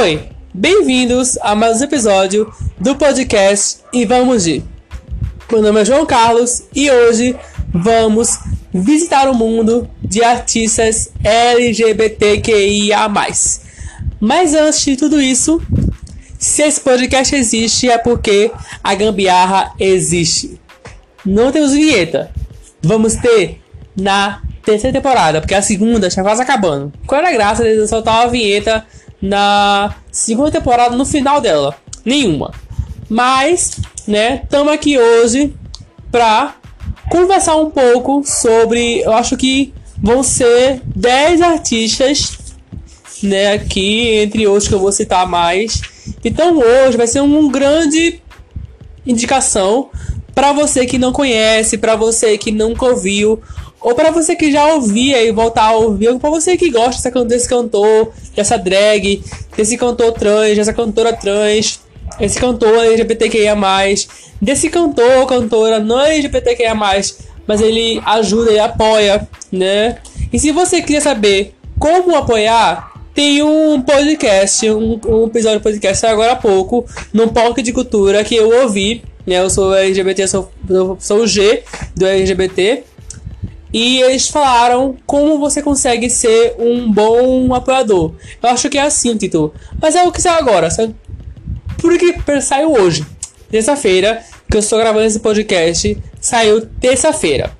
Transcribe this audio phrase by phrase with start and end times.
[0.00, 4.60] Oi, bem-vindos a mais um episódio do podcast E Vamos de.
[5.52, 7.36] Meu nome é João Carlos e hoje
[7.68, 8.40] vamos
[8.72, 13.08] visitar o mundo de artistas LGBTQIA.
[14.18, 15.62] Mas antes de tudo isso,
[16.38, 18.50] se esse podcast existe é porque
[18.82, 20.60] a gambiarra existe.
[21.24, 22.32] Não temos vinheta.
[22.82, 23.60] Vamos ter
[23.96, 26.92] na terceira temporada, porque a segunda está quase acabando.
[27.06, 28.84] Qual era a graça de soltar uma vinheta
[29.24, 31.74] na segunda temporada no final dela?
[32.04, 32.52] Nenhuma.
[33.08, 35.54] Mas, né, estamos aqui hoje
[36.12, 36.56] pra
[37.10, 39.00] conversar um pouco sobre.
[39.00, 42.36] Eu acho que vão ser 10 artistas,
[43.22, 45.80] né, aqui, entre outros que eu vou citar mais.
[46.22, 48.20] Então hoje vai ser um grande
[49.06, 49.88] indicação
[50.34, 53.40] para você que não conhece, para você que nunca ouviu,
[53.84, 57.10] ou para você que já ouvia e voltar a ouvir, ou para você que gosta
[57.26, 59.22] desse cantor, dessa drag,
[59.54, 61.80] desse cantor trans, dessa cantora trans,
[62.18, 63.54] esse cantor LGBTQIA+,
[64.40, 69.98] desse cantor ou cantora não LGBTQIA+, mas ele ajuda e apoia, né?
[70.32, 76.06] E se você quiser saber como apoiar, tem um podcast, um, um episódio do podcast
[76.06, 79.40] agora há pouco, no Palco de Cultura, que eu ouvi, né?
[79.40, 81.62] Eu sou LGBT, eu sou, eu sou o G
[81.94, 82.93] do LGBT.
[83.74, 88.14] E eles falaram como você consegue ser um bom apoiador.
[88.40, 89.52] Eu acho que é assim o título.
[89.82, 90.68] Mas é o que saiu agora.
[91.78, 93.04] Por que saiu hoje?
[93.50, 97.50] Terça-feira, que eu estou gravando esse podcast, saiu terça-feira.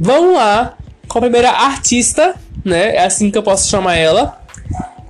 [0.00, 2.96] Vamos lá com a primeira artista, né?
[2.96, 4.42] É assim que eu posso chamar ela,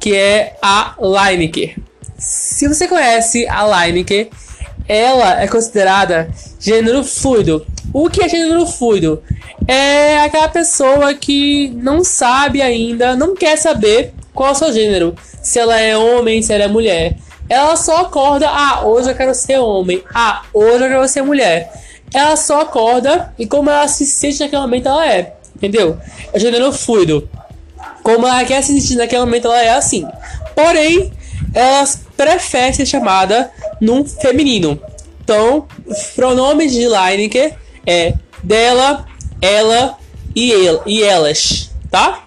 [0.00, 1.76] que é a Lineker.
[2.18, 4.28] Se você conhece a Lineker,
[4.96, 7.66] ela é considerada gênero fluido.
[7.92, 9.22] O que é gênero fluido?
[9.66, 15.14] É aquela pessoa que não sabe ainda, não quer saber qual é o seu gênero.
[15.42, 17.16] Se ela é homem, se ela é mulher.
[17.48, 20.02] Ela só acorda, ah, hoje eu quero ser homem.
[20.14, 21.72] Ah, hoje eu quero ser mulher.
[22.14, 25.34] Ela só acorda e como ela se sente naquele momento ela é.
[25.56, 25.98] Entendeu?
[26.32, 27.28] É gênero fluido.
[28.02, 30.06] Como ela quer se sentir naquele momento ela é assim.
[30.54, 31.12] Porém,
[31.54, 31.84] ela
[32.16, 33.50] prefere ser chamada
[33.80, 34.78] num feminino.
[35.32, 35.66] Então,
[36.14, 37.54] pronomes de Lineker
[37.86, 38.12] é
[38.42, 39.06] dela,
[39.40, 39.96] ela
[40.36, 40.52] e,
[40.84, 42.22] e elas, tá?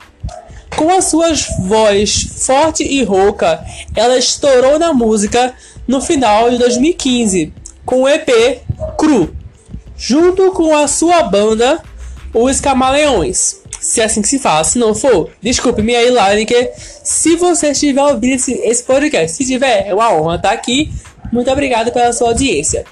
[0.76, 3.64] Com a sua voz forte e rouca,
[3.96, 5.54] ela estourou na música
[5.88, 7.54] no final de 2015
[7.86, 8.64] com o EP
[8.98, 9.36] Cru,
[9.96, 11.80] junto com a sua banda
[12.34, 13.62] Os Camaleões.
[13.80, 18.02] Se é assim que se fala, se não for, desculpe-me aí, Lineker, se você estiver
[18.02, 19.38] ouvindo esse podcast.
[19.38, 20.92] Se tiver, é uma honra estar aqui.
[21.36, 22.86] Muito obrigado pela sua audiência.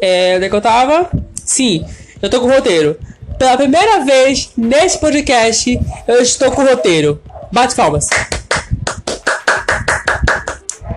[0.00, 1.08] É, onde é que eu tava?
[1.36, 1.86] Sim,
[2.20, 2.98] eu tô com o roteiro.
[3.38, 7.22] Pela primeira vez nesse podcast, eu estou com o roteiro.
[7.52, 8.08] Bate palmas.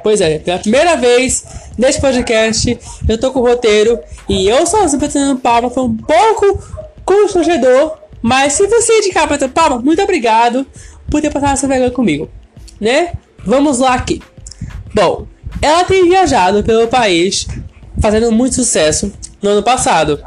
[0.01, 1.45] Pois é, pela primeira vez
[1.77, 6.59] nesse podcast, eu tô com o roteiro e eu sozinho batendo palma foi um pouco
[7.05, 10.65] constrangedor, mas se você indicar ter palma, muito obrigado
[11.07, 12.27] por ter passado essa vergonha comigo,
[12.81, 13.13] né?
[13.45, 14.23] Vamos lá aqui.
[14.91, 15.27] Bom,
[15.61, 17.47] ela tem viajado pelo país
[18.01, 19.11] fazendo muito sucesso
[19.41, 20.19] no ano passado.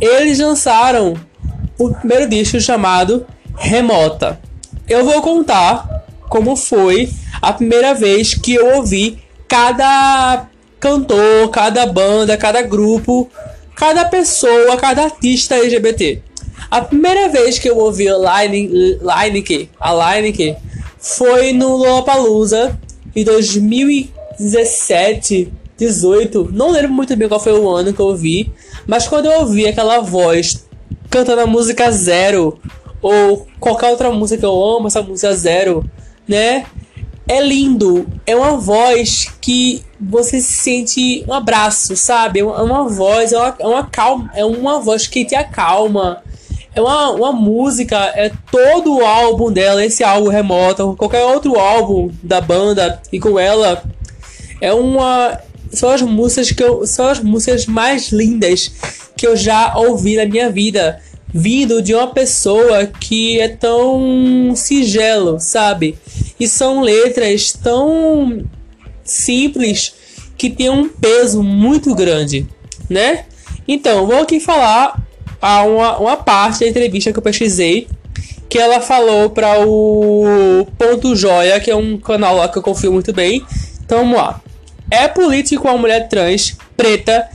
[0.00, 1.14] Eles lançaram
[1.78, 3.26] o primeiro disco chamado
[3.56, 4.40] Remota.
[4.88, 7.10] Eu vou contar como foi
[7.40, 10.46] a primeira vez que eu ouvi cada
[10.80, 13.30] cantor, cada banda, cada grupo,
[13.74, 16.22] cada pessoa, cada artista LGBT.
[16.70, 19.92] A primeira vez que eu ouvi a Lineker, a
[20.98, 22.78] foi no Lollapalooza
[23.14, 23.24] em
[24.38, 28.52] 2017, 18, não lembro muito bem qual foi o ano que eu ouvi,
[28.86, 30.66] mas quando eu ouvi aquela voz
[31.10, 32.58] cantando a música Zero
[33.02, 35.84] ou qualquer outra música que eu amo, essa música Zero,
[36.26, 36.66] né?
[37.26, 42.40] É lindo, é uma voz que você se sente um abraço, sabe?
[42.40, 46.22] É uma voz, é uma, é uma calma, é uma voz que te acalma.
[46.74, 52.10] É uma, uma música, é todo o álbum dela, esse álbum remoto, qualquer outro álbum
[52.20, 53.82] da banda e com ela
[54.60, 55.38] é uma
[55.72, 58.70] são as músicas que eu, são as músicas mais lindas
[59.16, 61.00] que eu já ouvi na minha vida,
[61.32, 65.98] vindo de uma pessoa que é tão singelo, sabe?
[66.38, 68.44] E são letras tão
[69.02, 69.94] simples
[70.36, 72.46] que tem um peso muito grande,
[72.88, 73.24] né?
[73.66, 75.02] Então, vou aqui falar
[75.40, 77.88] a uma, uma parte da entrevista que eu pesquisei
[78.48, 82.92] que ela falou para o Ponto Joia, que é um canal lá que eu confio
[82.92, 83.44] muito bem.
[83.84, 84.40] Então vamos lá.
[84.90, 87.28] É político uma mulher trans preta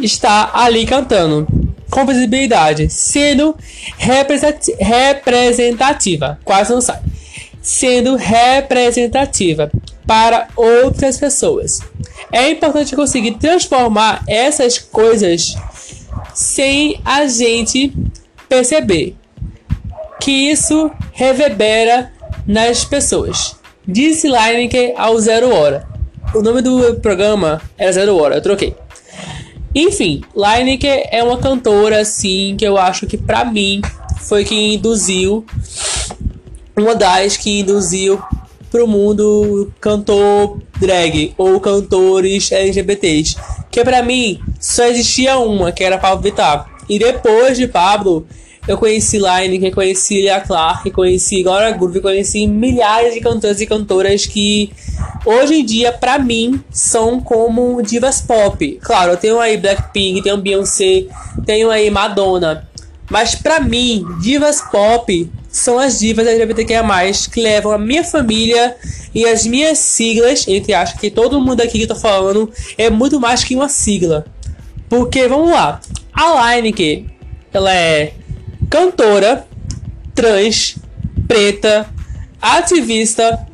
[0.00, 1.46] está ali cantando
[1.90, 3.54] com visibilidade, sendo
[3.98, 7.00] representativa, quase não sai,
[7.60, 9.70] sendo representativa
[10.06, 11.80] para outras pessoas.
[12.32, 15.56] É importante conseguir transformar essas coisas
[16.32, 17.92] sem a gente
[18.48, 19.16] perceber
[20.20, 22.12] que isso reverbera
[22.46, 23.59] nas pessoas.
[23.90, 25.84] Disse Lineker ao Zero Hora.
[26.32, 28.76] O nome do programa era Zero Hora, eu troquei.
[29.74, 33.82] Enfim, Lineker é uma cantora assim que eu acho que para mim
[34.20, 35.44] foi quem induziu
[36.76, 38.22] uma das que induziu
[38.70, 43.36] pro mundo cantor drag ou cantores LGBTs.
[43.72, 46.70] Que para mim só existia uma, que era Pablo Vittar.
[46.88, 48.24] E depois de Pablo,
[48.70, 54.26] eu conheci Line, conheci Lia Clark, conheci Gloria Groove, conheci milhares de cantores e cantoras
[54.26, 54.70] que
[55.26, 58.78] hoje em dia, para mim, são como divas pop.
[58.80, 61.06] Claro, eu tenho aí Blackpink, tenho Beyoncé,
[61.44, 62.68] tenho aí Madonna.
[63.10, 66.84] Mas para mim, divas pop são as divas LGBTQIA+,
[67.32, 68.76] que levam a minha família
[69.12, 72.88] e as minhas siglas, entre aspas, que todo mundo aqui que eu tô falando é
[72.88, 74.24] muito mais que uma sigla.
[74.88, 75.80] Porque, vamos lá,
[76.12, 77.06] a Lineker,
[77.52, 78.12] ela é
[78.70, 79.44] cantora,
[80.14, 80.76] trans,
[81.26, 81.86] preta,
[82.40, 83.46] ativista,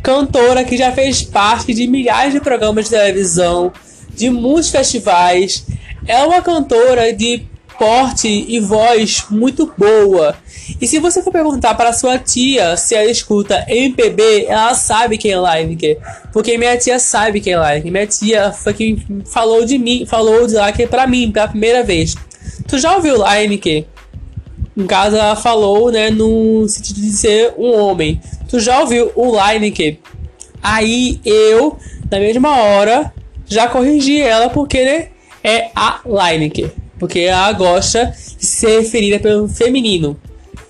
[0.00, 3.72] cantora que já fez parte de milhares de programas de televisão,
[4.14, 5.66] de muitos festivais.
[6.06, 7.42] É uma cantora de
[7.76, 10.36] porte e voz muito boa.
[10.80, 15.32] E se você for perguntar para sua tia se ela escuta MPB, ela sabe quem
[15.32, 15.98] é Lineker.
[16.32, 17.92] Porque minha tia sabe quem é Lineker.
[17.92, 21.82] Minha tia foi quem falou de mim, falou de lá que para mim, pela primeira
[21.82, 22.14] vez.
[22.68, 23.86] Tu já ouviu Lineker?
[24.78, 28.20] Em casa ela falou, né, no sentido de ser um homem.
[28.48, 29.98] Tu já ouviu o Lineker?
[30.62, 31.76] Aí eu,
[32.08, 33.12] na mesma hora,
[33.44, 35.08] já corrigi ela porque, né,
[35.42, 36.70] é a Lineker.
[36.96, 40.16] Porque ela gosta de ser referida pelo feminino.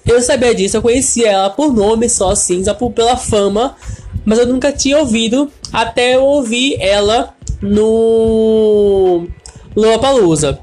[0.06, 3.76] Eu sabia disso, eu conhecia ela por nome só assim, só por, pela fama,
[4.24, 9.26] mas eu nunca tinha ouvido até eu ouvir ela no
[9.76, 10.60] Lollapalooza.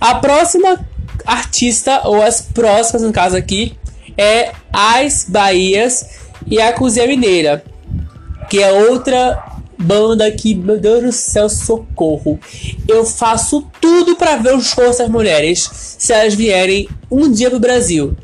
[0.00, 0.84] A próxima
[1.28, 3.76] artista, ou as próximas no caso aqui,
[4.16, 6.06] é As Bahias
[6.46, 7.62] e a Cozinha Mineira,
[8.48, 9.44] que é outra
[9.78, 12.40] banda que, meu Deus do céu, socorro.
[12.88, 17.60] Eu faço tudo para ver os shows das mulheres se elas vierem um dia pro
[17.60, 18.16] Brasil.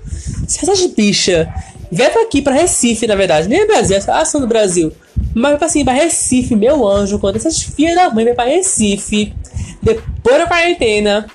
[0.49, 1.47] Se essas bichas
[1.95, 4.93] pra aqui, pra Recife, na verdade, nem é Brasil, elas são do Brasil.
[5.33, 9.33] Mas assim, pra Recife, meu anjo, quando essas filhas da mãe vêm pra Recife,
[9.81, 11.27] depois da quarentena,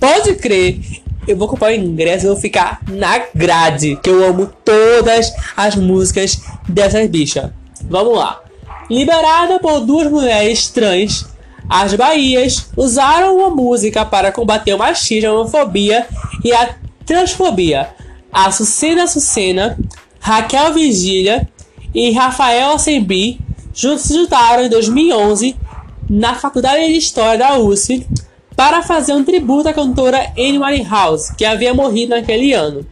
[0.00, 0.80] pode crer,
[1.26, 5.76] eu vou comprar o ingresso e vou ficar na grade, que eu amo todas as
[5.76, 7.50] músicas dessas bichas.
[7.82, 8.40] Vamos lá.
[8.90, 11.26] Liberada por duas mulheres trans,
[11.68, 16.06] as Bahias usaram a música para combater o machismo, a homofobia
[16.42, 16.74] e a
[17.04, 17.90] transfobia.
[18.32, 19.78] A Sucena Sucena,
[20.18, 21.46] Raquel Vigília
[21.94, 23.38] e Rafael Assembri
[23.74, 25.56] se juntaram em 2011
[26.08, 28.06] na Faculdade de História da USP
[28.58, 32.84] para fazer um tributo à cantora Amy Winehouse, que havia morrido naquele ano.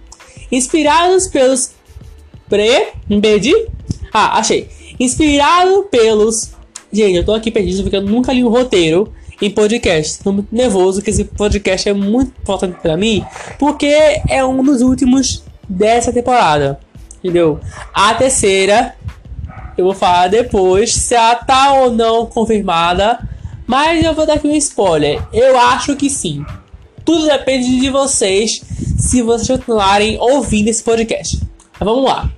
[0.52, 1.72] Inspirados pelos
[2.48, 2.92] pre...
[3.20, 3.52] Perdi?
[4.12, 4.68] Ah, achei.
[5.00, 6.52] Inspirado pelos.
[6.92, 10.22] Gente, eu tô aqui perdido porque eu nunca li um roteiro em podcast.
[10.22, 13.24] Tô muito nervoso que esse podcast é muito importante para mim,
[13.58, 13.92] porque
[14.28, 16.78] é um dos últimos dessa temporada.
[17.19, 17.58] Entendeu?
[17.92, 18.94] A terceira,
[19.76, 23.19] eu vou falar depois se ela tá ou não confirmada,
[23.67, 25.23] mas eu vou dar aqui um spoiler.
[25.32, 26.44] Eu acho que sim.
[27.05, 28.63] Tudo depende de vocês
[28.99, 31.41] se vocês continuarem ouvindo esse podcast.
[31.79, 32.31] Mas vamos lá.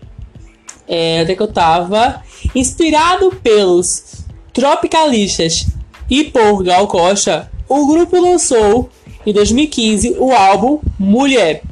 [0.87, 2.23] É, até que eu tava.
[2.55, 5.67] Inspirado pelos tropicalistas
[6.11, 8.89] e por Gal Costa, o grupo lançou
[9.27, 11.63] em 2015 o álbum Mulher,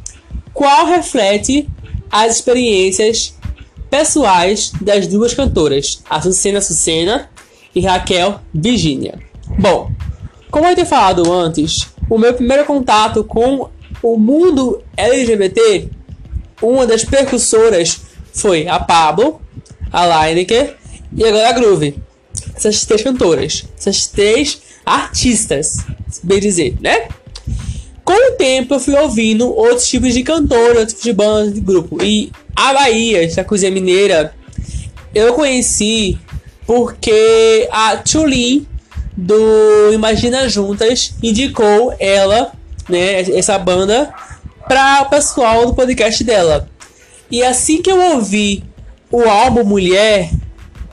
[0.53, 1.69] qual reflete
[2.11, 3.35] as experiências
[3.91, 7.31] pessoais das duas cantoras, Açucena Sucena
[7.75, 9.26] e Raquel Virginia.
[9.59, 9.91] Bom,
[10.51, 13.71] como eu tinha falado antes, o meu primeiro contato com
[14.03, 15.89] o mundo LGBT,
[16.61, 18.01] uma das percussoras
[18.35, 19.41] foi a Pablo,
[19.91, 20.77] a Lineker
[21.17, 21.99] e agora a Groove.
[22.55, 25.79] Essas três cantoras, essas três artistas,
[26.23, 27.09] bem dizer, né?
[28.05, 31.61] Com o tempo eu fui ouvindo outros tipos de cantor, outros tipos de bandas, de
[31.61, 32.03] grupo.
[32.03, 34.35] E a Bahia, essa cozinha mineira,
[35.15, 36.19] eu conheci
[36.67, 38.67] porque a Tulin
[39.17, 42.53] do Imagina Juntas indicou ela,
[42.89, 44.13] né, essa banda,
[44.69, 46.69] para o pessoal do podcast dela.
[47.31, 48.63] E assim que eu ouvi
[49.11, 50.31] o álbum Mulher,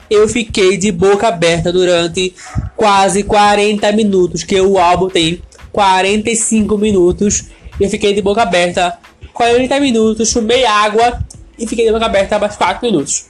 [0.08, 2.34] eu fiquei de boca aberta durante
[2.76, 7.44] quase 40 minutos, que o álbum tem 45 minutos.
[7.80, 8.98] Eu fiquei de boca aberta
[9.32, 11.20] 40 minutos, chumei água
[11.58, 13.26] e fiquei de boca aberta mais 4 minutos.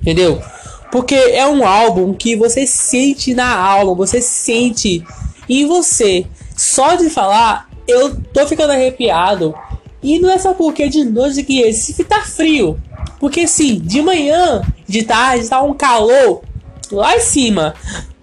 [0.00, 0.42] Entendeu?
[0.90, 5.04] Porque é um álbum que você sente na alma, você sente
[5.48, 6.26] em você.
[6.56, 9.54] Só de falar, eu tô ficando arrepiado.
[10.02, 12.78] E não é só porque de noite que esse tá frio.
[13.18, 16.42] Porque sim, de manhã, de tarde, tá um calor
[16.90, 17.74] lá em cima.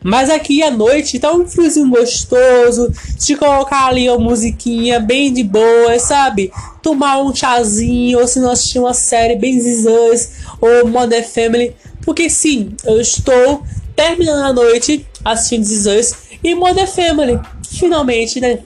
[0.03, 2.91] Mas aqui à noite tá um friozinho gostoso.
[3.19, 6.51] De colocar ali uma musiquinha bem de boa, sabe?
[6.81, 10.31] Tomar um chazinho, ou se não assistir uma série bem zizãs,
[10.61, 11.75] ou Modern Family.
[12.07, 17.37] Porque sim, eu estou terminando a noite assistindo zizãs e Modern Family.
[17.69, 18.59] Finalmente, né?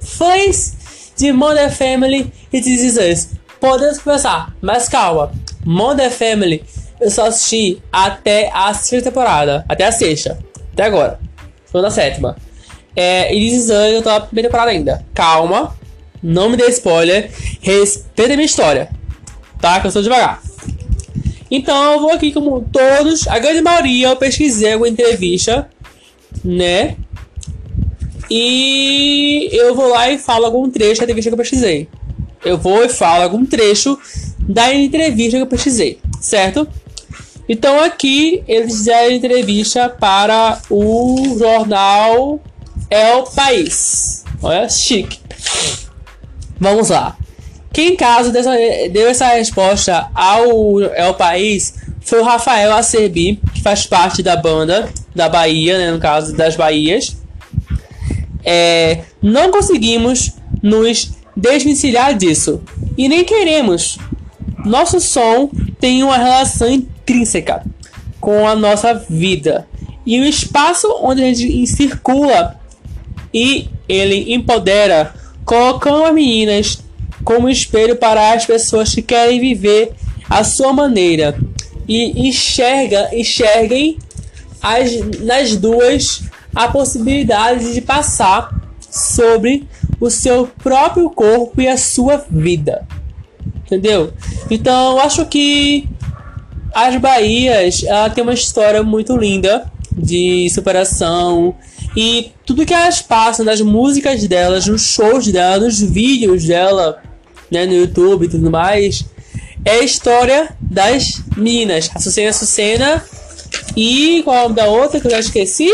[0.00, 3.32] Fãs de Modern Family e This Is.
[3.60, 5.30] Podemos começar, mas calma.
[5.66, 6.64] Modern Family
[6.98, 9.66] eu só assisti até a sexta temporada.
[9.68, 10.38] Até a sexta.
[10.72, 11.20] Até agora.
[11.70, 12.38] Tô na sétima.
[12.96, 15.04] É, e This Is Us eu tô na primeira temporada ainda.
[15.12, 15.76] Calma.
[16.22, 17.30] Não me dê spoiler.
[17.60, 18.88] Respeita a minha história.
[19.60, 19.78] Tá?
[19.78, 20.47] Que eu sou devagar.
[21.50, 23.26] Então eu vou aqui como todos.
[23.28, 25.68] A grande maioria eu pesquisei alguma entrevista.
[26.44, 26.96] Né?
[28.30, 31.88] E eu vou lá e falo algum trecho da entrevista que eu pesquisei.
[32.44, 33.98] Eu vou e falo algum trecho
[34.38, 36.68] da entrevista que eu pesquisei, certo?
[37.48, 42.40] Então aqui eles fizeram entrevista para o jornal
[42.90, 44.24] El País.
[44.42, 45.18] Olha, chique.
[46.60, 47.16] Vamos lá.
[47.72, 54.22] Quem caso deu essa resposta ao El País foi o Rafael Acerbi, que faz parte
[54.22, 57.16] da banda da Bahia, né, no caso das Bahias.
[58.44, 60.32] É, não conseguimos
[60.62, 62.62] nos desvencilhar disso.
[62.96, 63.98] E nem queremos.
[64.64, 67.62] Nosso som tem uma relação intrínseca
[68.20, 69.68] com a nossa vida.
[70.04, 72.58] E o espaço onde a gente circula
[73.32, 76.78] e ele empodera, colocando as meninas
[77.24, 79.92] como espelho para as pessoas que querem viver
[80.28, 81.38] a sua maneira
[81.86, 83.98] e enxerga, enxerguem
[84.62, 86.22] as, nas duas
[86.54, 89.66] a possibilidade de passar sobre
[90.00, 92.86] o seu próprio corpo e a sua vida.
[93.64, 94.12] Entendeu?
[94.50, 95.88] Então, acho que
[96.74, 101.54] as Bahias ela tem uma história muito linda de superação
[101.96, 107.02] e tudo que elas passam nas músicas delas, nos shows dela, nos vídeos dela,
[107.50, 109.04] né, no YouTube e tudo mais,
[109.64, 111.90] é a história das minas.
[111.94, 113.04] A Sucena Sucena
[113.76, 115.70] e qual é o nome da outra que eu já esqueci?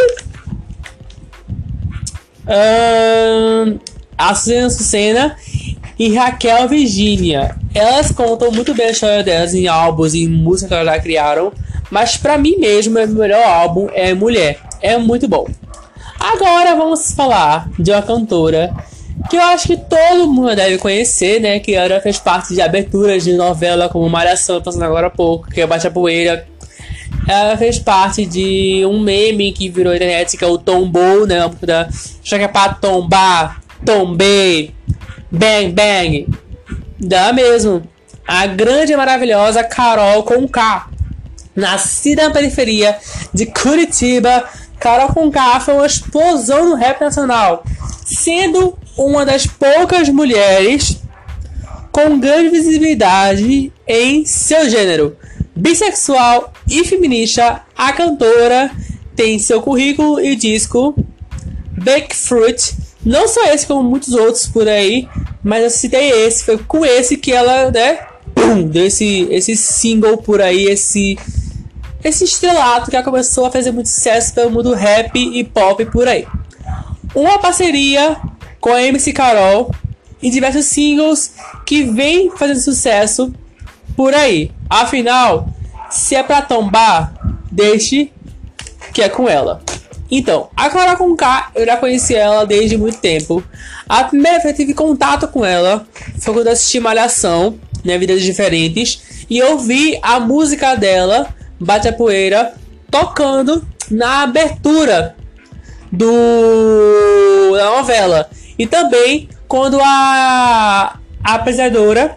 [2.46, 3.80] Uh,
[4.34, 5.36] Suzana Sucena
[5.98, 7.56] e Raquel Virginia.
[7.74, 11.52] Elas contam muito bem a história delas em álbuns e músicas que elas já criaram.
[11.90, 14.58] Mas para mim mesmo, o melhor álbum é Mulher.
[14.80, 15.46] É muito bom.
[16.18, 18.74] Agora vamos falar de uma cantora
[19.28, 21.58] que eu acho que todo mundo deve conhecer, né?
[21.58, 25.60] Que ela fez parte de aberturas de novela como Malhação, passando agora há pouco, que
[25.60, 26.46] é Bate a Poeira,
[27.26, 31.50] ela fez parte de um meme que virou internet, que é o Tombou, né?
[31.62, 31.88] Da,
[32.32, 34.74] é pra tombar, tombei,
[35.30, 36.28] bang, bang.
[37.00, 37.82] Dá mesmo.
[38.26, 40.88] A grande e maravilhosa Carol com K.
[41.54, 42.96] Nascida na periferia
[43.32, 44.44] de Curitiba,
[44.84, 47.64] Carol com K foi uma explosão no rap nacional,
[48.04, 50.98] sendo uma das poucas mulheres
[51.90, 55.16] com grande visibilidade em seu gênero
[55.56, 58.70] bissexual e feminista, a cantora
[59.16, 60.94] tem seu currículo e disco
[61.82, 62.76] Bake Fruit.
[63.02, 65.08] Não só esse, como muitos outros por aí,
[65.42, 66.44] mas eu citei esse.
[66.44, 68.00] Foi com esse que ela, né?
[68.68, 71.16] Deu esse, esse single por aí, esse,
[72.04, 76.26] esse estrelato que começou a fazer muito sucesso pelo mundo rap e pop por aí.
[77.14, 78.16] Uma parceria
[78.60, 79.74] com a MC Carol
[80.22, 81.32] e diversos singles
[81.66, 83.32] que vem fazendo sucesso
[83.96, 84.50] por aí.
[84.68, 85.48] Afinal,
[85.90, 87.14] se é pra tombar,
[87.50, 88.12] deixe
[88.92, 89.62] que é com ela.
[90.10, 93.42] Então, a Clara com K, eu já conheci ela desde muito tempo.
[93.88, 95.86] A primeira vez que eu tive contato com ela
[96.18, 101.28] foi quando eu assisti Malhação, né, Vidas Diferentes, e eu vi a música dela,
[101.60, 102.54] Bate a Poeira,
[102.90, 105.16] tocando na abertura
[105.90, 108.28] do da novela.
[108.58, 112.16] E também quando a, apresentadora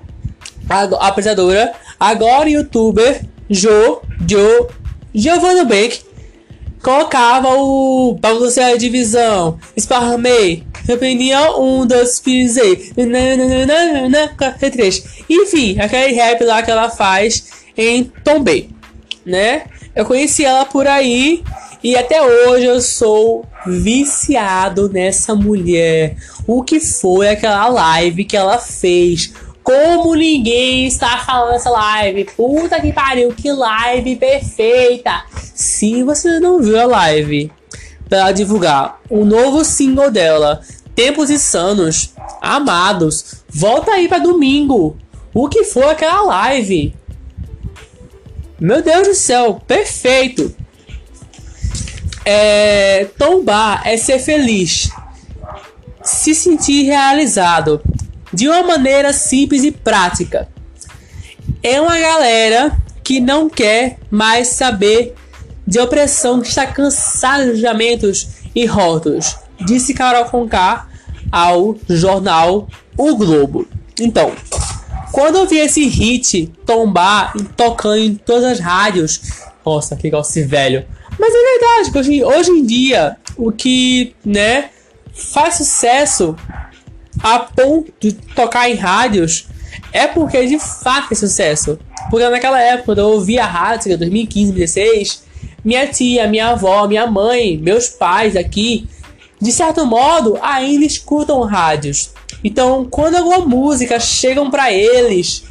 [0.70, 4.68] a, apresentadora, agora youtuber Jo, Jo,
[5.14, 6.02] Giovanna Beck,
[6.82, 8.36] colocava o para
[8.74, 10.64] a divisão, esparramei,
[11.58, 12.92] um, dois, pisei,
[14.72, 15.04] três.
[15.30, 18.70] Enfim, aquele rap lá que ela faz em Tombay,
[19.28, 19.66] né?
[19.96, 21.44] Eu conheci ela por aí
[21.84, 26.16] e até hoje eu sou viciado nessa mulher.
[26.48, 29.34] O que foi aquela live que ela fez?
[29.62, 32.26] Como ninguém está falando essa live?
[32.36, 35.24] Puta que pariu, que live perfeita!
[35.54, 37.52] Se você não viu a live
[38.10, 40.62] para divulgar o novo single dela,
[40.96, 44.96] Tempos Insanos, Amados, volta aí para domingo.
[45.34, 46.96] O que foi aquela live?
[48.60, 50.56] Meu Deus do céu, perfeito!
[52.26, 54.90] É, tombar é ser feliz,
[56.04, 57.82] se sentir realizado
[58.34, 60.50] de uma maneira simples e prática.
[61.64, 65.16] É uma galera que não quer mais saber
[65.66, 69.36] de opressão, que está cansada de julgamentos e rótulos,
[69.66, 70.88] disse Carol Conká
[71.32, 73.68] ao jornal O Globo.
[74.00, 74.34] Então,
[75.12, 79.22] quando eu vi esse hit tombar tocando em todas as rádios,
[79.66, 80.86] nossa, que gosto velho.
[81.20, 84.70] Mas é verdade, hoje, hoje em dia, o que, né,
[85.14, 86.36] faz sucesso
[87.24, 89.48] a ponto de tocar em rádios
[89.92, 91.80] é porque de fato é sucesso.
[92.10, 95.24] Porque naquela época, eu ouvia rádio, 2015, 2016,
[95.64, 98.88] minha tia, minha avó, minha mãe, meus pais aqui,
[99.40, 102.12] de certo modo, ainda escutam rádios.
[102.44, 105.44] Então, quando alguma música chegam para eles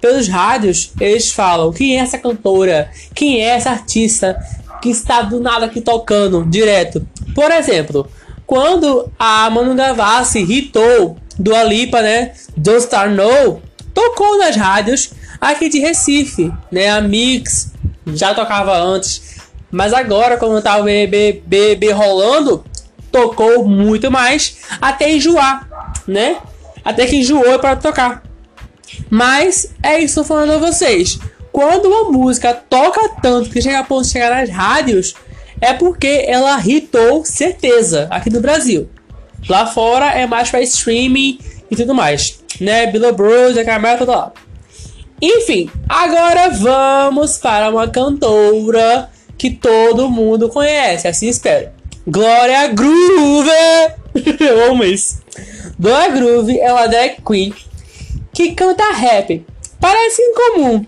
[0.00, 2.90] pelos rádios, eles falam: quem é essa cantora?
[3.14, 4.38] Quem é essa artista
[4.80, 7.06] que está do nada aqui tocando direto?
[7.34, 8.08] Por exemplo,
[8.46, 12.32] quando a Manu Gavassi hitou do Alipa, né?
[12.56, 13.62] Don't Star No,
[13.94, 16.90] tocou nas rádios aqui de Recife, né?
[16.90, 17.72] A Mix
[18.06, 22.64] já tocava antes, mas agora, quando tá o BBB rolando,
[23.12, 25.68] tocou muito mais até enjoar,
[26.08, 26.38] né?
[26.84, 28.22] Até que enjoou para tocar.
[29.08, 31.18] Mas é isso que eu falando a vocês.
[31.52, 35.14] Quando uma música toca tanto que chega a ponto de chegar nas rádios,
[35.60, 38.88] é porque ela hitou certeza aqui no Brasil.
[39.48, 41.38] Lá fora é mais para streaming
[41.70, 42.86] e tudo mais, né?
[42.86, 44.32] Billboard, a câmera toda lá.
[45.20, 51.81] Enfim, agora vamos para uma cantora que todo mundo conhece, assim espero.
[52.06, 53.48] Glória Groove!
[54.40, 55.22] Eu amo isso.
[55.78, 57.54] Glória Groove é uma drag queen
[58.32, 59.46] que canta rap.
[59.78, 60.84] Parece incomum,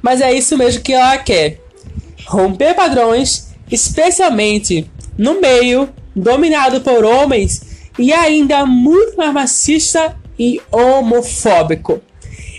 [0.00, 1.60] mas é isso mesmo que ela quer.
[2.26, 12.00] Romper padrões, especialmente no meio dominado por homens e ainda muito mais machista e homofóbico.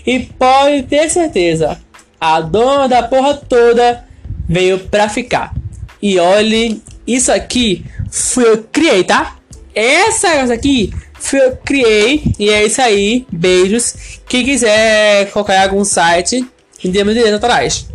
[0.06, 1.80] E pode ter certeza,
[2.20, 4.06] a dona da porra toda
[4.46, 5.54] veio pra ficar.
[6.02, 9.36] E olhe, isso aqui fui eu criei, tá?
[9.74, 12.22] Essa coisa aqui fui eu criei.
[12.38, 13.26] E é isso aí.
[13.32, 14.20] Beijos.
[14.28, 16.46] Quem quiser colocar algum site,
[16.80, 17.88] termos de direitos autorais.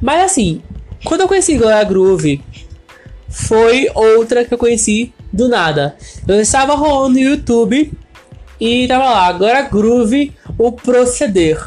[0.00, 0.62] Mas assim,
[1.04, 2.40] quando eu conheci Gloria Groove,
[3.28, 5.96] foi outra que eu conheci do nada.
[6.26, 7.92] Eu estava rolando no YouTube
[8.60, 11.60] e tava lá, agora Groove, o proceder.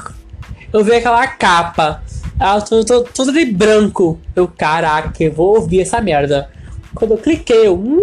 [0.73, 2.03] Eu vi aquela capa,
[2.41, 4.19] ela toda, toda de branco.
[4.35, 6.49] Eu, caraca, eu vou ouvir essa merda.
[6.95, 7.75] Quando eu cliquei, eu.
[7.75, 7.99] Hum,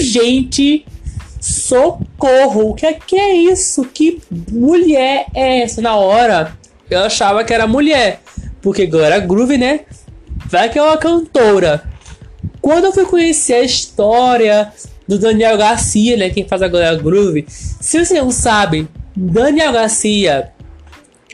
[0.00, 0.84] gente,
[1.40, 2.70] socorro!
[2.70, 3.84] O que é, que é isso?
[3.84, 5.80] Que mulher é essa?
[5.80, 6.56] Na hora,
[6.90, 8.20] eu achava que era mulher.
[8.60, 9.80] Porque agora Groove, né?
[10.46, 11.84] Vai que é uma cantora.
[12.60, 14.72] Quando eu fui conhecer a história
[15.06, 16.30] do Daniel Garcia, né?
[16.30, 17.46] Quem faz agora Groove.
[17.48, 20.50] Se você não sabe, Daniel Garcia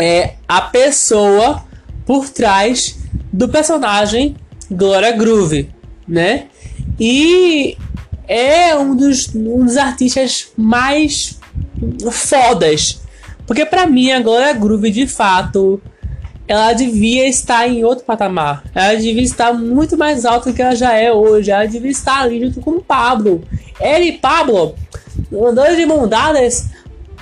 [0.00, 1.64] é a pessoa
[2.04, 2.98] por trás
[3.32, 4.36] do personagem
[4.70, 5.70] Glória Groove,
[6.06, 6.46] né?
[6.98, 7.76] E
[8.26, 11.38] é um dos, um dos artistas mais
[12.10, 13.00] fodas.
[13.46, 15.80] Porque para mim a Glória Groove de fato
[16.46, 18.62] ela devia estar em outro patamar.
[18.74, 21.50] Ela devia estar muito mais alta do que ela já é hoje.
[21.50, 23.44] Ela devia estar ali junto com o Pablo.
[23.80, 24.74] Ele e Pablo
[25.32, 26.68] andando de mão dadas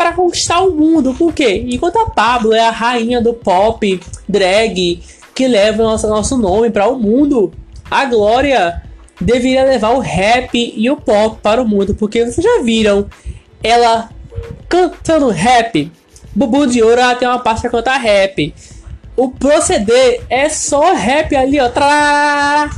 [0.01, 1.13] para conquistar o mundo.
[1.13, 1.67] Por quê?
[1.69, 5.03] Enquanto a Pablo é a rainha do pop, drag,
[5.35, 7.53] que leva nosso, nosso nome para o mundo,
[7.91, 8.83] a Glória
[9.21, 11.95] deveria levar o rap e o pop para o mundo.
[11.95, 13.07] Porque vocês já viram
[13.63, 14.09] ela
[14.71, 15.93] cantando rap.
[16.35, 18.55] Bubu de Ouro ela tem uma parte para cantar rap
[19.21, 21.69] o proceder é só rap ali, ó.
[21.69, 22.71] Trá,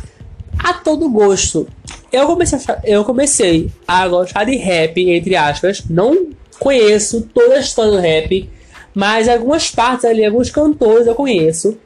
[0.58, 1.68] a todo gosto.
[2.10, 5.84] Eu comecei, a, eu comecei a gostar de rap, entre aspas.
[5.88, 8.48] Não conheço toda a história do rap,
[8.94, 11.78] mas algumas partes ali, alguns cantores eu conheço.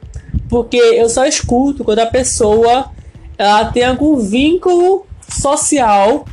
[0.49, 2.91] Porque eu só escuto quando a pessoa
[3.37, 6.25] ela tem algum vínculo social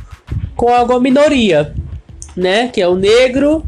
[0.55, 1.73] com alguma minoria,
[2.35, 2.67] né?
[2.67, 3.63] Que é o negro,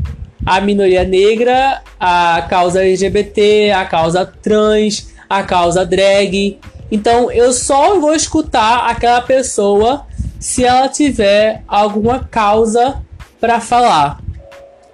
[0.45, 6.60] a minoria negra, a causa LGBT, a causa trans, a causa drag.
[6.91, 10.06] Então eu só vou escutar aquela pessoa
[10.39, 13.01] se ela tiver alguma causa
[13.39, 14.19] para falar.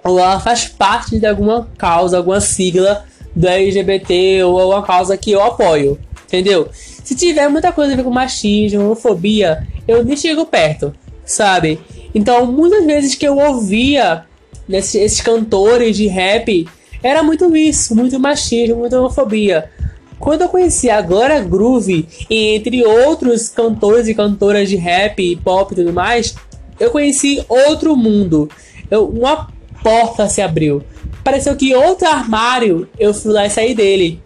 [0.04, 5.32] Ou ela faz parte de alguma causa, alguma sigla do LGBT ou alguma causa que
[5.32, 6.68] eu apoio, entendeu?
[6.72, 11.80] Se tiver muita coisa a ver com machismo, homofobia, eu nem chego perto, sabe?
[12.14, 14.24] Então, muitas vezes que eu ouvia
[14.68, 16.68] nesses, esses cantores de rap,
[17.02, 19.70] era muito isso, muito machismo, muita homofobia.
[20.18, 25.72] Quando eu conheci a Glória Groove, e entre outros cantores e cantoras de rap, pop
[25.72, 26.34] e tudo mais,
[26.78, 28.48] eu conheci outro mundo.
[28.90, 29.48] Eu, uma
[29.84, 30.82] porta se abriu.
[31.22, 34.20] Pareceu que outro armário eu fui lá e saí dele.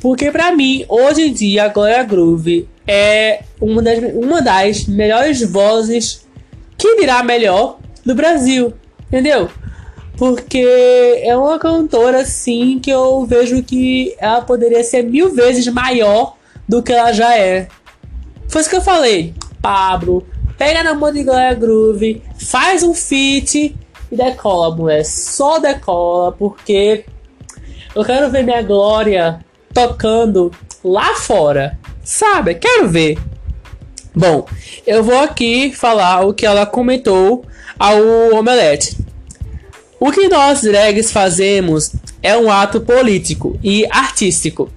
[0.00, 5.42] Porque para mim, hoje em dia, a Glória Groove é uma das, uma das melhores
[5.42, 6.26] vozes,
[6.76, 8.72] que dirá melhor, do Brasil.
[9.06, 9.48] Entendeu?
[10.16, 16.36] Porque é uma cantora assim que eu vejo que ela poderia ser mil vezes maior
[16.68, 17.68] do que ela já é.
[18.48, 19.34] Foi isso que eu falei.
[19.60, 23.74] Pablo, pega na mão de Glória Groove, faz um feat
[24.14, 25.04] e decola, mulher.
[25.04, 27.04] Só decola, porque
[27.94, 31.78] eu quero ver minha Glória tocando lá fora.
[32.02, 32.54] Sabe?
[32.54, 33.18] Quero ver.
[34.14, 34.46] Bom,
[34.86, 37.44] eu vou aqui falar o que ela comentou
[37.78, 38.96] ao Omelete.
[39.98, 44.70] O que nós drags fazemos é um ato político e artístico.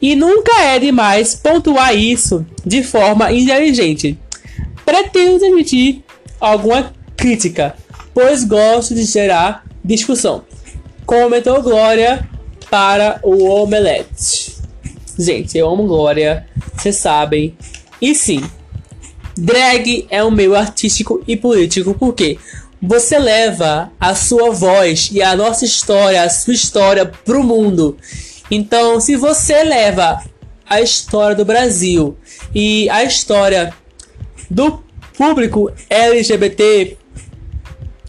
[0.00, 4.18] E nunca é demais pontuar isso de forma inteligente.
[4.84, 6.04] Pretendo admitir
[6.40, 7.74] alguma crítica,
[8.18, 10.42] pois gosto de gerar discussão.
[11.06, 12.28] Comentou Glória
[12.68, 14.56] para o Omelete.
[15.16, 17.56] Gente, eu amo Glória, vocês sabem.
[18.02, 18.42] E sim,
[19.36, 22.36] drag é um meio artístico e político, porque
[22.82, 27.96] você leva a sua voz e a nossa história, a sua história pro mundo.
[28.50, 30.24] Então, se você leva
[30.68, 32.16] a história do Brasil
[32.52, 33.72] e a história
[34.50, 34.82] do
[35.16, 36.98] público LGBT,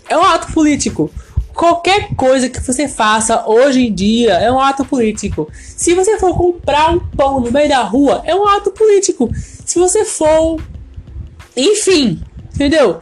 [0.09, 1.11] é um ato político.
[1.53, 5.49] Qualquer coisa que você faça hoje em dia é um ato político.
[5.53, 9.29] Se você for comprar um pão no meio da rua, é um ato político.
[9.65, 10.61] Se você for.
[11.55, 12.21] Enfim,
[12.53, 13.01] entendeu?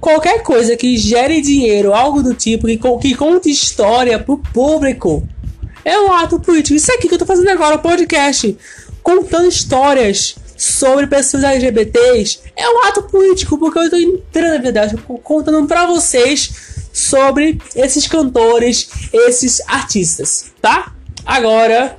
[0.00, 5.26] qualquer coisa que gere dinheiro, algo do tipo, que, que conte história pro público,
[5.84, 6.76] é um ato político.
[6.76, 8.56] Isso aqui que eu tô fazendo agora, o podcast,
[9.02, 14.96] contando histórias sobre pessoas LGBTs, é um ato político, porque eu tô entrando na verdade,
[15.22, 20.92] contando para vocês sobre esses cantores, esses artistas, tá?
[21.24, 21.98] Agora,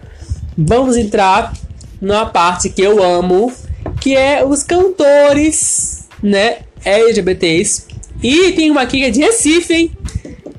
[0.58, 1.54] vamos entrar
[2.02, 3.54] numa parte que eu amo,
[4.02, 7.88] que é os cantores, né, LGBTs
[8.22, 9.92] e tem uma aqui que é de Recife, hein?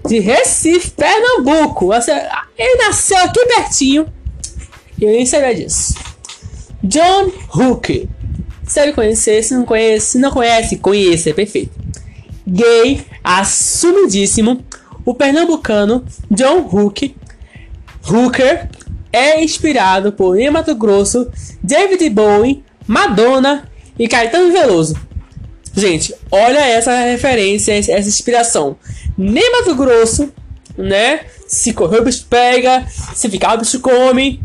[0.06, 1.90] De Recife, Pernambuco.
[2.56, 4.06] Ele nasceu aqui pertinho.
[4.98, 5.94] E eu nem sabia disso.
[6.82, 8.08] John Hook.
[8.66, 11.72] Se ele conhecer, se não conhece, se não conhece, conheça, é perfeito.
[12.46, 14.64] Gay, assumidíssimo.
[15.04, 17.14] O pernambucano John Hook,
[18.06, 18.68] Hooker,
[19.12, 21.30] é inspirado por Ney Mato Grosso,
[21.62, 24.96] David Bowie, Madonna e Caetano Veloso.
[25.74, 28.76] Gente, olha essa referência, essa inspiração.
[29.16, 30.32] Nem Mato Grosso,
[30.76, 31.20] né?
[31.46, 34.42] Se correr o bicho pega, se ficar o bicho come.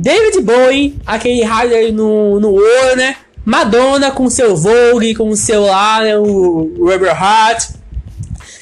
[0.00, 3.16] David Bowie, aquele aí no, no olho, né?
[3.44, 6.16] Madonna com seu Vogue, com seu lá, né?
[6.16, 7.68] o Rubber Heart.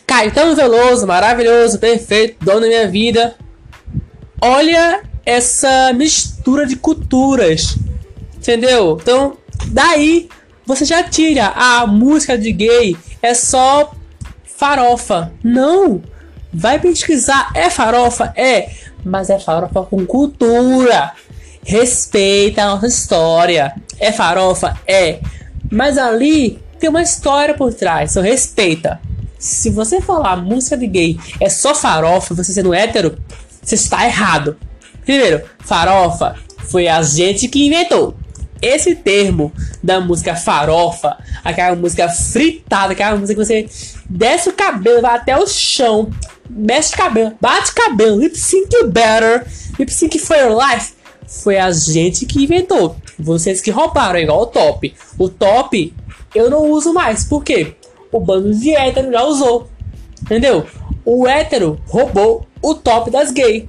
[0.05, 3.37] Caetano Veloso, maravilhoso, perfeito, dono da minha vida.
[4.41, 7.77] Olha essa mistura de culturas,
[8.37, 8.99] entendeu?
[9.01, 9.37] Então,
[9.69, 10.29] daí
[10.67, 13.93] você já tira a música de gay é só
[14.45, 15.33] farofa.
[15.45, 16.03] Não!
[16.53, 18.33] Vai pesquisar, é farofa?
[18.35, 18.71] É,
[19.05, 21.13] mas é farofa com cultura.
[21.69, 23.75] Respeita a nossa história.
[24.01, 24.81] É farofa?
[24.87, 25.21] É.
[25.71, 28.99] Mas ali tem uma história por trás, então respeita.
[29.39, 33.19] Se você falar música de gay é só farofa, você sendo hétero,
[33.63, 34.57] você está errado.
[35.05, 36.37] Primeiro, farofa
[36.71, 38.17] foi a gente que inventou
[38.63, 39.53] esse termo
[39.85, 43.69] da música farofa, aquela música fritada, aquela música que você
[44.09, 46.11] desce o cabelo, vai até o chão,
[46.49, 49.47] mexe o cabelo, bate o cabelo, lip sync better,
[49.79, 50.95] lip sync for your life,
[51.29, 52.97] foi a gente que inventou.
[53.19, 54.95] Vocês que roubaram, igual o top.
[55.17, 55.95] O top
[56.35, 57.75] eu não uso mais, por quê?
[58.11, 59.69] O bando de hétero já usou,
[60.23, 60.67] entendeu?
[61.05, 63.65] O hétero roubou o top das gays.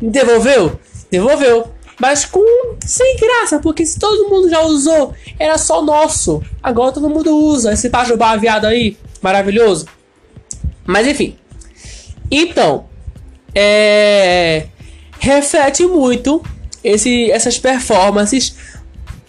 [0.00, 0.78] Devolveu?
[1.10, 2.44] Devolveu mas com
[2.84, 6.42] sem graça, porque se todo mundo já usou, era só nosso.
[6.60, 9.86] Agora todo mundo usa esse Pajubá viado aí, maravilhoso.
[10.84, 11.36] Mas enfim.
[12.28, 12.86] Então,
[13.54, 14.66] é,
[15.22, 16.42] reflete muito
[16.82, 18.56] esse, essas performances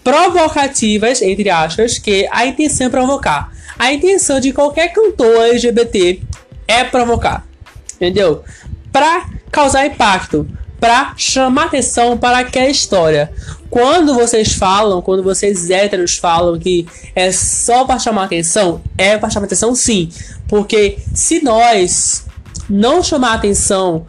[0.02, 3.52] provocativas, entre aspas, que a intenção é provocar.
[3.78, 6.20] A intenção de qualquer cantor LGBT
[6.66, 7.46] é provocar.
[7.94, 8.42] Entendeu?
[8.90, 10.48] Pra causar impacto,
[10.80, 13.32] para chamar atenção para aquela história.
[13.70, 19.30] Quando vocês falam, quando vocês héteros falam que é só para chamar atenção, é para
[19.30, 20.08] chamar atenção sim.
[20.48, 22.24] Porque se nós
[22.68, 24.06] não chamar atenção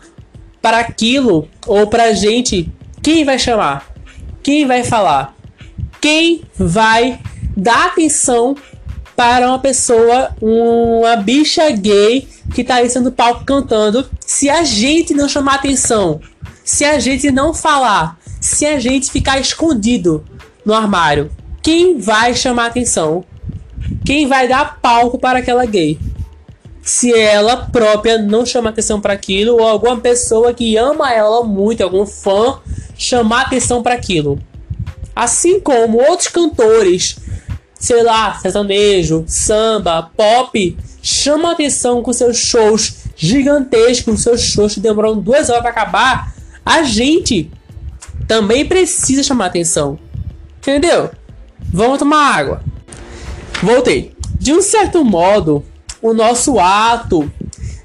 [0.65, 2.73] para aquilo ou para gente,
[3.03, 3.85] quem vai chamar?
[4.41, 5.35] Quem vai falar?
[6.01, 7.19] Quem vai
[7.55, 8.55] dar atenção
[9.15, 15.13] para uma pessoa, uma bicha gay que tá aí sendo palco cantando, se a gente
[15.13, 16.19] não chamar atenção,
[16.63, 20.25] se a gente não falar, se a gente ficar escondido
[20.65, 21.29] no armário,
[21.61, 23.23] quem vai chamar atenção?
[24.03, 25.99] Quem vai dar palco para aquela gay?
[26.85, 31.81] Se ela própria não chama atenção para aquilo, ou alguma pessoa que ama ela muito,
[31.81, 32.59] algum fã,
[32.95, 34.39] chamar atenção para aquilo.
[35.15, 37.17] Assim como outros cantores,
[37.79, 45.19] sei lá, sertanejo, samba, pop, chamam atenção com seus shows gigantescos, seus shows que demoram
[45.19, 47.49] duas horas para acabar, a gente
[48.27, 49.97] também precisa chamar atenção.
[50.59, 51.09] Entendeu?
[51.59, 52.61] Vamos tomar água.
[53.63, 54.13] Voltei.
[54.37, 55.65] De um certo modo,
[56.05, 57.31] o nosso ato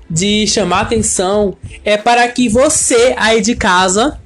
[0.09, 4.21] de chamar atenção é para que você aí de casa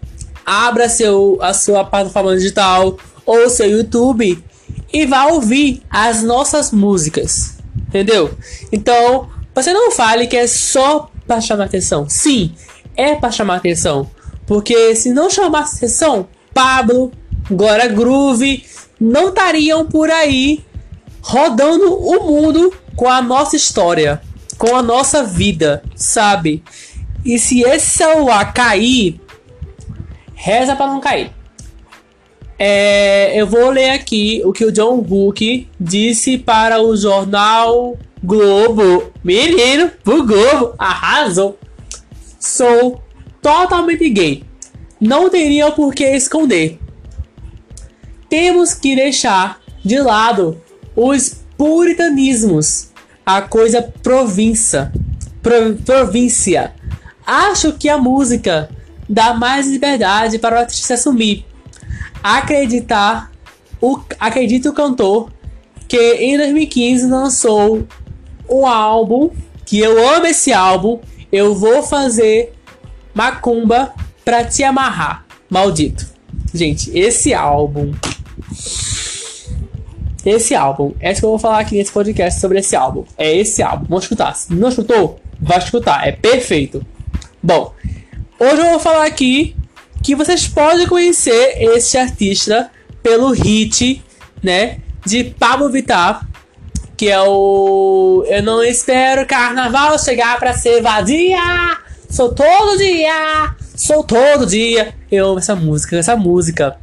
[0.44, 4.42] abra seu, a sua plataforma digital ou seu YouTube
[4.92, 7.58] e vá ouvir as nossas músicas.
[7.86, 8.36] Entendeu?
[8.72, 12.08] Então, você não fale que é só para chamar atenção.
[12.08, 12.52] Sim,
[12.96, 14.10] é para chamar atenção.
[14.44, 17.12] Porque se não chamasse atenção, Pablo,
[17.48, 18.64] Glória Groove
[19.00, 20.64] não estariam por aí
[21.26, 24.20] rodando o mundo com a nossa história,
[24.58, 26.62] com a nossa vida, sabe?
[27.24, 29.18] E se esse celular cair,
[30.34, 31.32] reza para não cair.
[32.58, 39.10] É, eu vou ler aqui o que o John Hook disse para o jornal Globo.
[39.24, 41.58] Menino, o Globo arrasou.
[42.38, 43.02] Sou
[43.40, 44.44] totalmente gay.
[45.00, 46.78] Não teria por que esconder.
[48.28, 50.62] Temos que deixar de lado
[50.96, 52.90] os puritanismos,
[53.24, 54.92] a coisa província,
[55.42, 56.74] pro, província.
[57.26, 58.68] Acho que a música
[59.08, 61.46] dá mais liberdade para o artista se assumir.
[62.22, 63.30] Acreditar,
[63.80, 65.30] o, acredita o cantor
[65.88, 67.86] que em 2015 lançou
[68.48, 69.30] um álbum
[69.64, 71.00] que eu amo esse álbum.
[71.30, 72.54] Eu vou fazer
[73.14, 73.92] Macumba
[74.24, 76.06] pra te amarrar, maldito.
[76.52, 77.92] Gente, esse álbum.
[80.24, 83.04] Esse álbum, é isso que eu vou falar aqui nesse podcast sobre esse álbum.
[83.18, 83.84] É esse álbum.
[83.88, 84.34] Vamos escutar.
[84.34, 86.06] Se não escutou, vai escutar.
[86.06, 86.84] É perfeito.
[87.42, 87.74] Bom,
[88.38, 89.54] hoje eu vou falar aqui
[90.02, 92.70] que vocês podem conhecer esse artista
[93.02, 94.02] pelo hit,
[94.42, 96.26] né, de Pablo Vittar,
[96.96, 101.38] que é o Eu não espero carnaval chegar para ser vadia.
[102.08, 104.94] Sou todo dia, sou todo dia.
[105.10, 106.78] Eu amo essa música, essa música.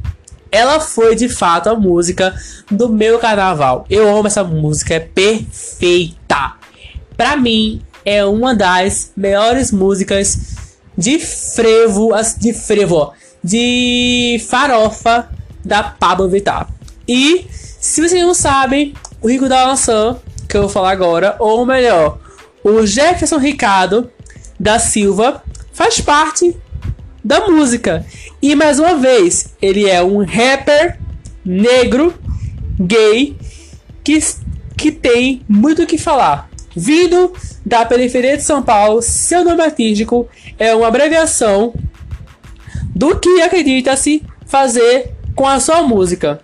[0.52, 2.34] Ela foi de fato a música
[2.70, 3.86] do meu carnaval.
[3.88, 6.56] Eu amo essa música, é perfeita.
[7.16, 10.38] Pra mim, é uma das melhores músicas
[10.96, 13.12] de frevo, de frevo,
[13.42, 15.28] de farofa
[15.64, 16.68] da Pablo Vittar.
[17.08, 17.46] E
[17.80, 22.18] se vocês não sabem, o Rico da Maçã, que eu vou falar agora, ou melhor,
[22.62, 24.10] o Jefferson Ricardo
[24.60, 26.54] da Silva faz parte
[27.24, 28.04] da música.
[28.40, 30.98] E mais uma vez, ele é um rapper
[31.44, 32.14] negro,
[32.78, 33.36] gay,
[34.02, 34.18] que,
[34.76, 36.50] que tem muito o que falar.
[36.74, 37.32] Vindo
[37.64, 41.74] da periferia de São Paulo, seu nome artístico é uma abreviação
[42.94, 46.40] do que acredita-se fazer com a sua música.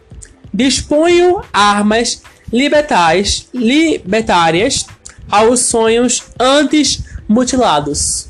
[0.53, 4.87] Disponho armas libertais, libertárias
[5.31, 8.29] aos sonhos antes mutilados.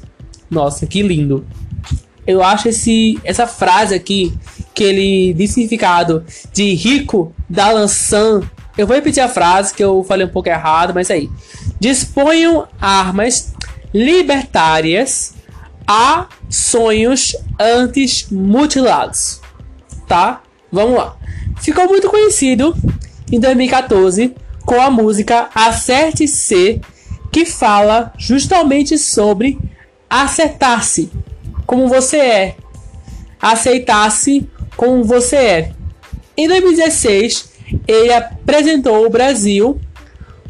[0.50, 1.46] Nossa, que lindo.
[2.28, 4.34] Eu acho esse, essa frase aqui,
[4.74, 8.42] que ele diz significado de rico da lançã.
[8.76, 11.30] Eu vou repetir a frase que eu falei um pouco errado, mas aí.
[11.80, 13.54] Disponham armas
[13.94, 15.36] libertárias
[15.86, 19.40] a sonhos antes mutilados.
[20.06, 20.42] Tá?
[20.70, 21.16] Vamos lá.
[21.62, 22.76] Ficou muito conhecido
[23.32, 24.34] em 2014
[24.66, 26.82] com a música Acerte-se
[27.32, 29.58] que fala justamente sobre
[30.10, 31.10] acertar-se
[31.68, 32.56] como você é,
[33.38, 35.72] aceitar-se como você é.
[36.34, 37.52] Em 2016,
[37.86, 39.78] ele apresentou o Brasil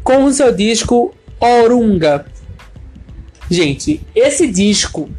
[0.01, 2.25] com o seu disco Orunga.
[3.51, 5.09] Gente, esse disco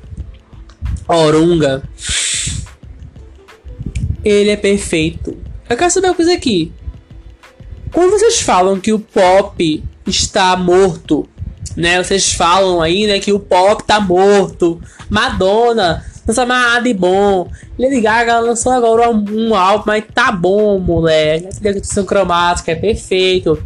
[1.07, 1.83] Orunga
[4.25, 5.37] ele é perfeito.
[5.69, 6.73] Eu quero saber uma coisa aqui.
[7.93, 11.29] Quando vocês falam que o pop está morto,
[11.77, 12.03] né?
[12.03, 14.81] Vocês falam aí, né, que o pop tá morto.
[15.09, 17.51] Madonna lançou mais nada de bom.
[17.79, 21.49] Lady Gaga lançou agora um, um álbum, mas tá bom, moleque.
[21.67, 23.63] A edição cromática é perfeito.